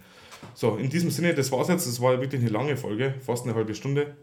So, 0.53 0.75
in 0.77 0.89
diesem 0.89 1.09
Sinne, 1.09 1.33
das 1.33 1.51
war's 1.51 1.67
jetzt. 1.67 1.87
Das 1.87 2.01
war 2.01 2.19
wirklich 2.21 2.41
eine 2.41 2.49
lange 2.49 2.77
Folge, 2.77 3.15
fast 3.25 3.45
eine 3.45 3.55
halbe 3.55 3.75
Stunde. 3.75 4.15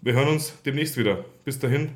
Wir 0.00 0.14
hören 0.14 0.28
uns 0.28 0.54
demnächst 0.64 0.96
wieder. 0.96 1.24
Bis 1.44 1.58
dahin. 1.58 1.92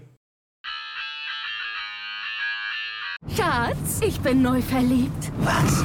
Schatz, 3.35 4.01
ich 4.07 4.21
bin 4.21 4.43
neu 4.43 4.61
verliebt. 4.61 5.33
Was? 5.39 5.85